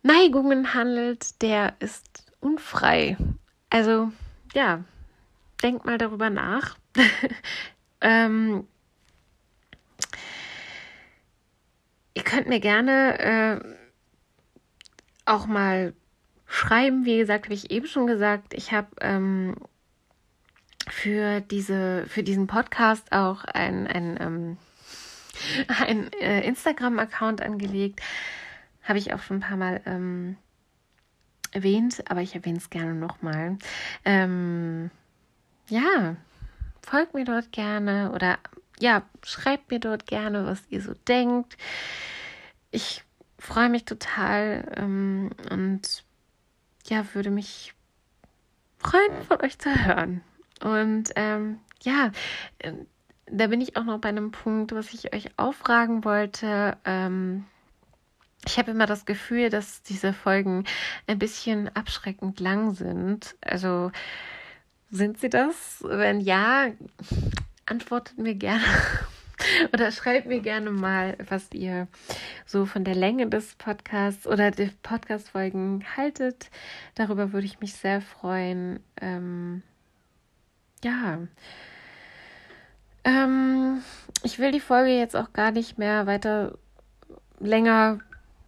Neigungen 0.02 0.74
handelt, 0.74 1.42
der 1.42 1.76
ist 1.80 2.27
unfrei. 2.40 3.18
Also 3.70 4.12
ja, 4.54 4.84
denkt 5.62 5.86
mal 5.86 5.98
darüber 5.98 6.30
nach. 6.30 6.78
ähm, 8.02 8.68
ihr 12.14 12.24
könnt 12.24 12.48
mir 12.48 12.60
gerne 12.60 13.20
äh, 13.20 13.76
auch 15.26 15.46
mal 15.46 15.94
schreiben. 16.48 17.06
Wie 17.06 17.18
gesagt, 17.18 17.46
habe 17.46 17.54
ich 17.54 17.72
eben 17.72 17.88
schon 17.88 18.08
gesagt, 18.08 18.54
ich 18.54 18.72
habe 18.72 18.88
ähm, 19.02 19.56
für 20.90 21.42
diese 21.42 22.06
für 22.08 22.24
diesen 22.24 22.48
Podcast 22.48 23.12
auch 23.12 23.44
ein, 23.44 23.88
ein, 23.88 24.18
ähm, 24.20 24.58
ein 25.68 26.12
äh, 26.14 26.42
Instagram-Account 26.48 27.42
angelegt. 27.42 28.02
Habe 28.84 29.00
ich 29.00 29.14
auch 29.14 29.22
schon 29.22 29.38
ein 29.38 29.42
paar 29.42 29.58
Mal 29.58 29.82
ähm, 29.86 30.38
erwähnt, 31.58 32.04
aber 32.10 32.22
ich 32.22 32.36
erwähne 32.36 32.58
es 32.58 32.70
gerne 32.70 32.94
nochmal. 32.94 33.58
Ähm, 34.06 34.92
ja, 35.68 36.16
folgt 36.82 37.14
mir 37.14 37.26
dort 37.26 37.52
gerne 37.52 38.12
oder 38.14 38.38
ja, 38.80 39.04
schreibt 39.24 39.72
mir 39.72 39.80
dort 39.80 40.06
gerne, 40.06 40.46
was 40.46 40.62
ihr 40.70 40.82
so 40.82 40.94
denkt. 41.08 41.58
Ich 42.72 43.04
freue 43.40 43.70
mich 43.70 43.86
total 43.86 44.72
ähm, 44.78 45.32
und 45.50 46.04
ja, 46.86 47.04
würde 47.14 47.32
mich 47.32 47.74
freuen, 48.78 49.24
von 49.28 49.42
euch 49.42 49.58
zu 49.58 49.74
hören. 49.86 50.22
Und 50.62 51.12
ähm, 51.16 51.60
ja, 51.82 52.12
äh, 52.60 52.74
da 53.26 53.48
bin 53.48 53.62
ich 53.62 53.76
auch 53.76 53.84
noch 53.84 54.00
bei 54.00 54.10
einem 54.10 54.32
Punkt, 54.32 54.72
was 54.74 54.94
ich 54.94 55.14
euch 55.14 55.38
auffragen 55.38 56.06
wollte. 56.06 56.78
Ähm, 56.86 57.46
ich 58.48 58.58
habe 58.58 58.72
immer 58.72 58.86
das 58.86 59.06
Gefühl, 59.06 59.50
dass 59.50 59.84
diese 59.84 60.14
Folgen 60.14 60.64
ein 61.06 61.20
bisschen 61.20 61.70
abschreckend 61.76 62.40
lang 62.40 62.74
sind. 62.74 63.36
Also 63.42 63.92
sind 64.90 65.20
sie 65.20 65.30
das? 65.30 65.84
Wenn 65.84 66.22
ja, 66.22 66.68
antwortet 67.66 68.18
mir 68.18 68.36
gerne 68.36 68.64
oder 69.74 69.92
schreibt 69.92 70.28
mir 70.28 70.40
gerne 70.40 70.72
mal, 70.72 71.18
was 71.28 71.52
ihr 71.52 71.90
so 72.46 72.66
von 72.66 72.86
der 72.86 72.96
Länge 72.96 73.28
des 73.28 73.56
Podcasts 73.56 74.26
oder 74.26 74.52
der 74.52 74.70
Podcast-Folgen 74.82 75.84
haltet. 75.98 76.50
Darüber 76.96 77.34
würde 77.34 77.46
ich 77.46 77.60
mich 77.60 77.74
sehr 77.74 78.00
freuen. 78.00 78.80
Ähm, 79.02 79.62
ja. 80.86 81.20
Ähm, 83.04 83.82
ich 84.24 84.40
will 84.40 84.54
die 84.54 84.62
Folge 84.62 84.98
jetzt 84.98 85.18
auch 85.18 85.34
gar 85.34 85.52
nicht 85.52 85.78
mehr 85.78 86.08
weiter 86.08 86.58
länger 87.40 88.00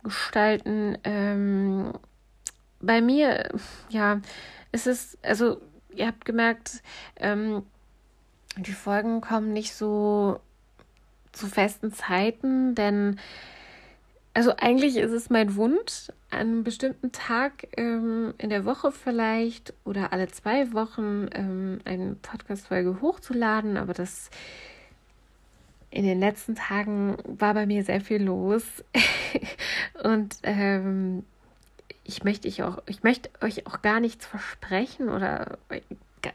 gestalten. 0.04 0.98
Ähm, 1.04 1.94
bei 2.82 3.02
mir, 3.02 3.50
ja, 3.90 4.22
ist 4.72 4.88
es, 4.88 5.18
also 5.22 5.62
ihr 5.94 6.08
habt 6.08 6.26
gemerkt, 6.26 6.82
ähm, 7.18 7.64
die 8.58 8.74
Folgen 8.74 9.22
kommen 9.22 9.54
nicht 9.54 9.74
so 9.74 10.40
zu 11.32 11.48
festen 11.48 11.94
Zeiten, 11.94 12.76
denn 12.76 13.20
also 14.34 14.54
eigentlich 14.58 14.98
ist 14.98 15.12
es 15.12 15.30
mein 15.30 15.56
Wunsch, 15.56 16.10
an 16.30 16.40
einem 16.40 16.64
bestimmten 16.64 17.12
Tag 17.12 17.68
ähm, 17.76 18.34
in 18.38 18.50
der 18.50 18.64
Woche 18.64 18.92
vielleicht 18.92 19.74
oder 19.84 20.14
alle 20.14 20.28
zwei 20.28 20.72
Wochen 20.74 21.28
ähm, 21.34 21.80
eine 21.86 22.16
Podcast-Folge 22.16 23.02
hochzuladen, 23.02 23.78
aber 23.78 23.94
das 23.94 24.30
in 25.92 26.04
den 26.04 26.20
letzten 26.20 26.56
Tagen 26.56 27.18
war 27.26 27.54
bei 27.54 27.66
mir 27.66 27.84
sehr 27.84 28.02
viel 28.02 28.22
los 28.22 28.64
und 30.04 30.38
ähm, 30.44 31.26
ich 32.04 32.24
möchte 32.24 32.48
ich 32.48 32.64
auch, 32.64 32.82
ich 32.88 33.04
möchte 33.04 33.30
euch 33.42 33.68
auch 33.68 33.82
gar 33.82 34.00
nichts 34.00 34.26
versprechen 34.26 35.10
oder 35.10 35.58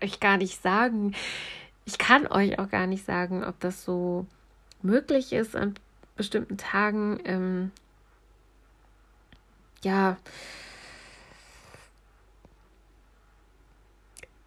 euch 0.03 0.21
gar 0.21 0.37
nicht 0.37 0.63
sagen. 0.63 1.15
Ich 1.85 1.99
kann 1.99 2.27
euch 2.27 2.59
auch 2.59 2.69
gar 2.69 2.87
nicht 2.87 3.05
sagen, 3.05 3.45
ob 3.45 3.59
das 3.61 3.85
so 3.85 4.27
möglich 4.83 5.33
ist 5.33 5.57
an 5.57 5.75
bestimmten 6.17 6.57
Tagen. 6.57 7.21
Ähm, 7.25 7.73
ja. 9.83 10.17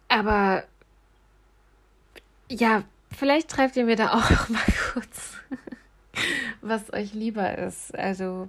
Aber 0.08 0.64
ja, 2.48 2.84
vielleicht 3.18 3.52
schreibt 3.52 3.76
ihr 3.76 3.84
mir 3.84 3.96
da 3.96 4.12
auch 4.12 4.30
noch 4.30 4.48
mal 4.48 4.64
kurz, 4.92 5.36
was 6.60 6.92
euch 6.92 7.14
lieber 7.14 7.58
ist. 7.58 7.94
Also 7.96 8.48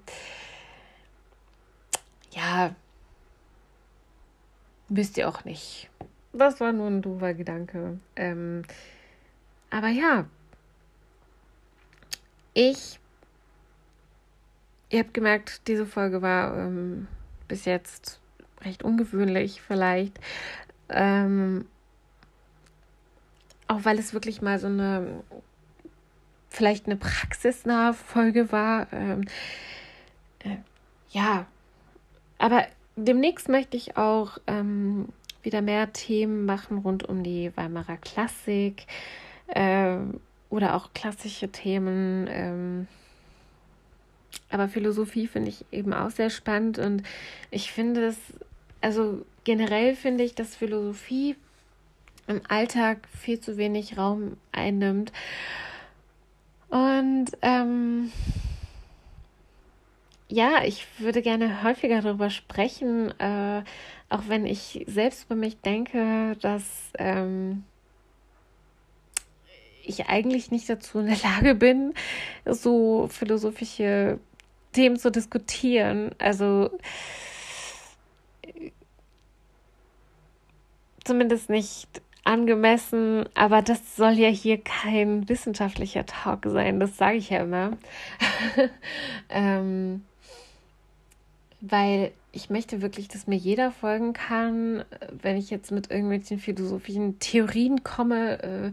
ja, 2.32 2.76
wisst 4.88 5.18
ihr 5.18 5.28
auch 5.28 5.44
nicht. 5.44 5.90
Das 6.32 6.60
war 6.60 6.72
nur 6.72 6.88
ein 6.88 7.02
doofer 7.02 7.34
Gedanke. 7.34 8.00
Ähm, 8.16 8.64
aber 9.72 9.88
ja, 9.88 10.26
ich 12.54 13.00
Ihr 14.92 15.00
habt 15.00 15.14
gemerkt, 15.14 15.68
diese 15.68 15.86
Folge 15.86 16.24
war 16.24 16.58
ähm, 16.58 17.08
bis 17.48 17.66
jetzt 17.66 18.20
recht 18.62 18.84
ungewöhnlich 18.84 19.62
vielleicht. 19.62 20.20
Ähm, 20.90 21.68
auch 23.70 23.86
weil 23.86 23.98
es 23.98 24.14
wirklich 24.14 24.42
mal 24.42 24.60
so 24.60 24.68
eine, 24.68 25.24
vielleicht 26.50 26.88
eine 26.88 26.98
praxisnahe 26.98 27.94
Folge 27.94 28.52
war. 28.52 28.92
Ähm, 28.92 29.22
äh, 30.40 30.58
ja, 31.12 31.46
aber 32.38 32.66
demnächst 32.98 33.48
möchte 33.48 33.78
ich 33.78 33.96
auch 33.96 34.38
ähm, 34.48 35.08
wieder 35.42 35.62
mehr 35.62 35.94
Themen 35.94 36.46
machen 36.46 36.80
rund 36.80 37.08
um 37.08 37.24
die 37.24 37.56
Weimarer 37.56 37.98
Klassik 37.98 38.86
äh, 39.48 39.98
oder 40.50 40.76
auch 40.76 40.94
klassische 40.94 41.50
Themen 41.50 42.28
ähm, 42.30 42.88
aber 44.50 44.68
Philosophie 44.68 45.28
finde 45.28 45.50
ich 45.50 45.66
eben 45.72 45.94
auch 45.94 46.10
sehr 46.10 46.30
spannend 46.30 46.80
und 46.80 47.04
ich 47.52 47.72
finde 47.72 48.08
es, 48.08 48.18
also 48.82 49.26
generell 49.44 49.96
finde 49.96 50.24
ich, 50.24 50.36
dass 50.36 50.56
Philosophie 50.56 51.36
im 52.30 52.42
Alltag 52.48 53.00
viel 53.10 53.40
zu 53.40 53.58
wenig 53.58 53.98
Raum 53.98 54.38
einnimmt. 54.52 55.12
Und 56.70 57.26
ähm, 57.42 58.12
ja, 60.28 60.64
ich 60.64 60.86
würde 61.00 61.24
gerne 61.24 61.64
häufiger 61.64 62.02
darüber 62.02 62.30
sprechen, 62.30 63.20
äh, 63.20 63.64
auch 64.10 64.24
wenn 64.28 64.46
ich 64.46 64.86
selbst 64.88 65.28
bei 65.28 65.34
mich 65.34 65.60
denke, 65.62 66.38
dass 66.42 66.64
ähm, 67.00 67.64
ich 69.84 70.08
eigentlich 70.08 70.52
nicht 70.52 70.70
dazu 70.70 71.00
in 71.00 71.08
der 71.08 71.18
Lage 71.24 71.56
bin, 71.56 71.96
so 72.46 73.08
philosophische 73.12 74.20
Themen 74.72 74.98
zu 74.98 75.10
diskutieren. 75.10 76.12
Also 76.20 76.70
zumindest 81.04 81.50
nicht 81.50 82.04
angemessen, 82.30 83.26
aber 83.34 83.64
das 83.64 83.96
soll 83.96 84.14
ja 84.14 84.30
hier 84.30 84.60
kein 84.60 85.28
wissenschaftlicher 85.28 86.06
Talk 86.06 86.46
sein, 86.46 86.80
das 86.80 86.96
sage 86.96 87.18
ich 87.18 87.32
ja 87.32 87.40
immer. 87.40 87.78
ähm, 89.30 90.04
weil 91.60 92.12
ich 92.32 92.52
möchte 92.52 92.84
wirklich, 92.84 93.08
dass 93.08 93.26
mir 93.26 93.36
jeder 93.36 93.72
folgen 93.72 94.14
kann, 94.14 94.86
wenn 95.22 95.38
ich 95.38 95.50
jetzt 95.50 95.72
mit 95.72 95.90
irgendwelchen 95.90 96.38
philosophischen 96.38 97.18
Theorien 97.18 97.84
komme. 97.84 98.44
Äh, 98.44 98.72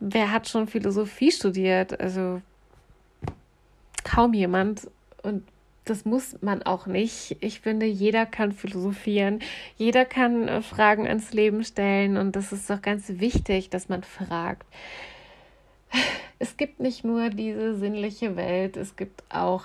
wer 0.00 0.32
hat 0.32 0.48
schon 0.48 0.66
Philosophie 0.66 1.30
studiert? 1.30 2.00
Also 2.00 2.40
kaum 4.02 4.32
jemand. 4.32 4.88
Und 5.22 5.42
das 5.84 6.04
muss 6.04 6.40
man 6.40 6.62
auch 6.62 6.86
nicht. 6.86 7.36
Ich 7.40 7.60
finde, 7.60 7.86
jeder 7.86 8.26
kann 8.26 8.52
philosophieren, 8.52 9.40
jeder 9.76 10.04
kann 10.04 10.48
äh, 10.48 10.62
Fragen 10.62 11.06
ans 11.06 11.32
Leben 11.32 11.64
stellen 11.64 12.16
und 12.16 12.36
das 12.36 12.52
ist 12.52 12.70
doch 12.70 12.80
ganz 12.82 13.08
wichtig, 13.08 13.70
dass 13.70 13.88
man 13.88 14.02
fragt. 14.02 14.66
Es 16.38 16.56
gibt 16.56 16.80
nicht 16.80 17.04
nur 17.04 17.30
diese 17.30 17.76
sinnliche 17.76 18.36
Welt, 18.36 18.76
es 18.76 18.96
gibt 18.96 19.22
auch 19.28 19.64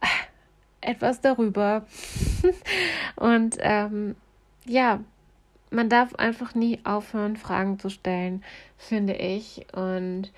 äh, 0.00 0.90
etwas 0.90 1.20
darüber. 1.20 1.86
und 3.16 3.56
ähm, 3.60 4.16
ja, 4.66 5.00
man 5.70 5.88
darf 5.88 6.14
einfach 6.16 6.54
nie 6.54 6.80
aufhören, 6.84 7.36
Fragen 7.36 7.78
zu 7.78 7.90
stellen, 7.90 8.42
finde 8.76 9.14
ich. 9.14 9.66
Und 9.72 10.32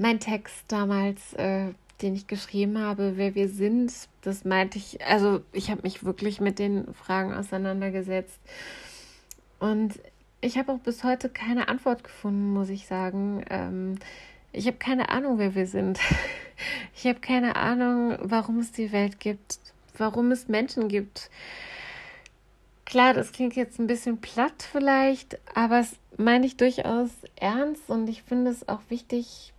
mein 0.00 0.18
Text 0.18 0.64
damals, 0.68 1.34
äh, 1.34 1.66
den 2.00 2.14
ich 2.14 2.26
geschrieben 2.26 2.78
habe, 2.78 3.12
wer 3.16 3.34
wir 3.34 3.48
sind, 3.48 3.92
das 4.22 4.44
meinte 4.44 4.78
ich, 4.78 5.04
also 5.04 5.42
ich 5.52 5.70
habe 5.70 5.82
mich 5.82 6.04
wirklich 6.04 6.40
mit 6.40 6.58
den 6.58 6.92
Fragen 6.94 7.34
auseinandergesetzt. 7.34 8.40
Und 9.58 10.00
ich 10.40 10.56
habe 10.56 10.72
auch 10.72 10.78
bis 10.78 11.04
heute 11.04 11.28
keine 11.28 11.68
Antwort 11.68 12.02
gefunden, 12.02 12.54
muss 12.54 12.70
ich 12.70 12.86
sagen. 12.86 13.44
Ähm, 13.50 13.98
ich 14.52 14.66
habe 14.66 14.78
keine 14.78 15.10
Ahnung, 15.10 15.38
wer 15.38 15.54
wir 15.54 15.66
sind. 15.66 16.00
Ich 16.94 17.06
habe 17.06 17.20
keine 17.20 17.56
Ahnung, 17.56 18.18
warum 18.20 18.58
es 18.58 18.70
die 18.70 18.92
Welt 18.92 19.18
gibt, 19.18 19.58
warum 19.96 20.30
es 20.30 20.46
Menschen 20.46 20.88
gibt. 20.88 21.30
Klar, 22.84 23.14
das 23.14 23.32
klingt 23.32 23.56
jetzt 23.56 23.78
ein 23.78 23.86
bisschen 23.86 24.20
platt 24.20 24.68
vielleicht, 24.70 25.38
aber 25.54 25.80
es 25.80 25.96
meine 26.18 26.44
ich 26.44 26.58
durchaus 26.58 27.08
ernst 27.36 27.88
und 27.88 28.10
ich 28.10 28.22
finde 28.22 28.50
es 28.50 28.68
auch 28.68 28.80
wichtig, 28.90 29.54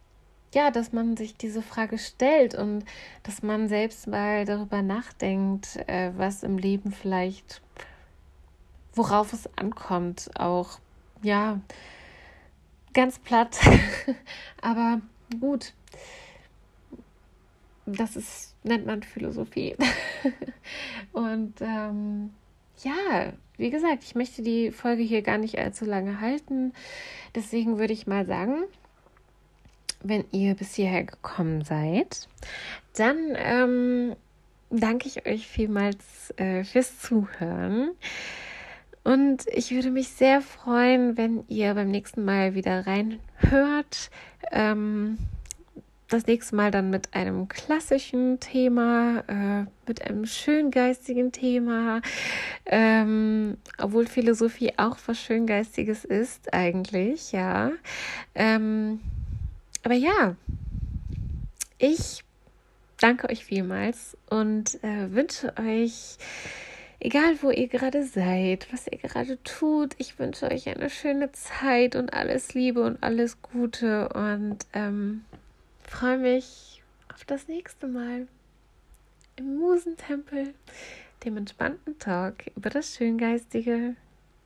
ja, 0.53 0.71
dass 0.71 0.91
man 0.91 1.15
sich 1.15 1.37
diese 1.37 1.61
Frage 1.61 1.97
stellt 1.97 2.55
und 2.55 2.83
dass 3.23 3.41
man 3.41 3.67
selbst 3.67 4.07
mal 4.07 4.45
darüber 4.45 4.81
nachdenkt, 4.81 5.77
äh, 5.87 6.11
was 6.17 6.43
im 6.43 6.57
Leben 6.57 6.91
vielleicht, 6.91 7.61
worauf 8.93 9.33
es 9.33 9.49
ankommt, 9.57 10.29
auch, 10.35 10.79
ja, 11.21 11.59
ganz 12.93 13.19
platt, 13.19 13.59
aber 14.61 15.01
gut. 15.39 15.73
Das 17.85 18.15
ist, 18.15 18.55
nennt 18.63 18.85
man 18.85 19.03
Philosophie. 19.03 19.75
und 21.13 21.55
ähm, 21.61 22.31
ja, 22.83 23.33
wie 23.57 23.69
gesagt, 23.69 24.03
ich 24.03 24.15
möchte 24.15 24.41
die 24.41 24.71
Folge 24.71 25.03
hier 25.03 25.21
gar 25.21 25.37
nicht 25.37 25.57
allzu 25.57 25.85
lange 25.85 26.21
halten. 26.21 26.73
Deswegen 27.35 27.79
würde 27.79 27.93
ich 27.93 28.07
mal 28.07 28.25
sagen, 28.25 28.63
wenn 30.03 30.25
ihr 30.31 30.55
bis 30.55 30.75
hierher 30.75 31.03
gekommen 31.03 31.63
seid, 31.63 32.27
dann 32.95 33.17
ähm, 33.35 34.15
danke 34.69 35.07
ich 35.07 35.25
euch 35.25 35.47
vielmals 35.47 36.33
äh, 36.37 36.63
fürs 36.63 36.99
Zuhören. 36.99 37.91
Und 39.03 39.45
ich 39.51 39.71
würde 39.71 39.89
mich 39.89 40.09
sehr 40.09 40.41
freuen, 40.41 41.17
wenn 41.17 41.43
ihr 41.47 41.73
beim 41.73 41.89
nächsten 41.89 42.23
Mal 42.23 42.53
wieder 42.53 42.85
reinhört. 42.85 44.11
Ähm, 44.51 45.17
das 46.11 46.27
nächste 46.27 46.55
Mal 46.55 46.71
dann 46.71 46.89
mit 46.89 47.13
einem 47.13 47.47
klassischen 47.47 48.39
Thema, 48.39 49.23
äh, 49.27 49.65
mit 49.87 50.05
einem 50.05 50.25
schöngeistigen 50.25 51.31
Thema, 51.31 52.01
ähm, 52.65 53.57
obwohl 53.77 54.07
Philosophie 54.07 54.73
auch 54.77 54.97
was 55.05 55.19
Schöngeistiges 55.19 56.03
ist 56.03 56.53
eigentlich, 56.53 57.31
ja. 57.31 57.71
Ähm, 58.35 58.99
aber 59.83 59.95
ja, 59.95 60.35
ich 61.77 62.23
danke 62.99 63.29
euch 63.29 63.43
vielmals 63.43 64.15
und 64.29 64.81
äh, 64.83 65.11
wünsche 65.11 65.53
euch, 65.57 66.17
egal 66.99 67.41
wo 67.41 67.49
ihr 67.49 67.67
gerade 67.67 68.03
seid, 68.05 68.71
was 68.71 68.87
ihr 68.87 68.99
gerade 68.99 69.41
tut, 69.43 69.95
ich 69.97 70.19
wünsche 70.19 70.49
euch 70.51 70.69
eine 70.69 70.89
schöne 70.89 71.31
Zeit 71.31 71.95
und 71.95 72.13
alles 72.13 72.53
Liebe 72.53 72.83
und 72.83 73.01
alles 73.01 73.41
Gute 73.41 74.09
und 74.09 74.57
ähm, 74.73 75.25
freue 75.83 76.19
mich 76.19 76.83
auf 77.13 77.25
das 77.25 77.47
nächste 77.47 77.87
Mal 77.87 78.27
im 79.37 79.57
Musentempel, 79.57 80.53
dem 81.25 81.37
entspannten 81.37 81.97
Talk 81.97 82.35
über 82.55 82.69
das 82.69 82.95
Schöngeistige. 82.95 83.95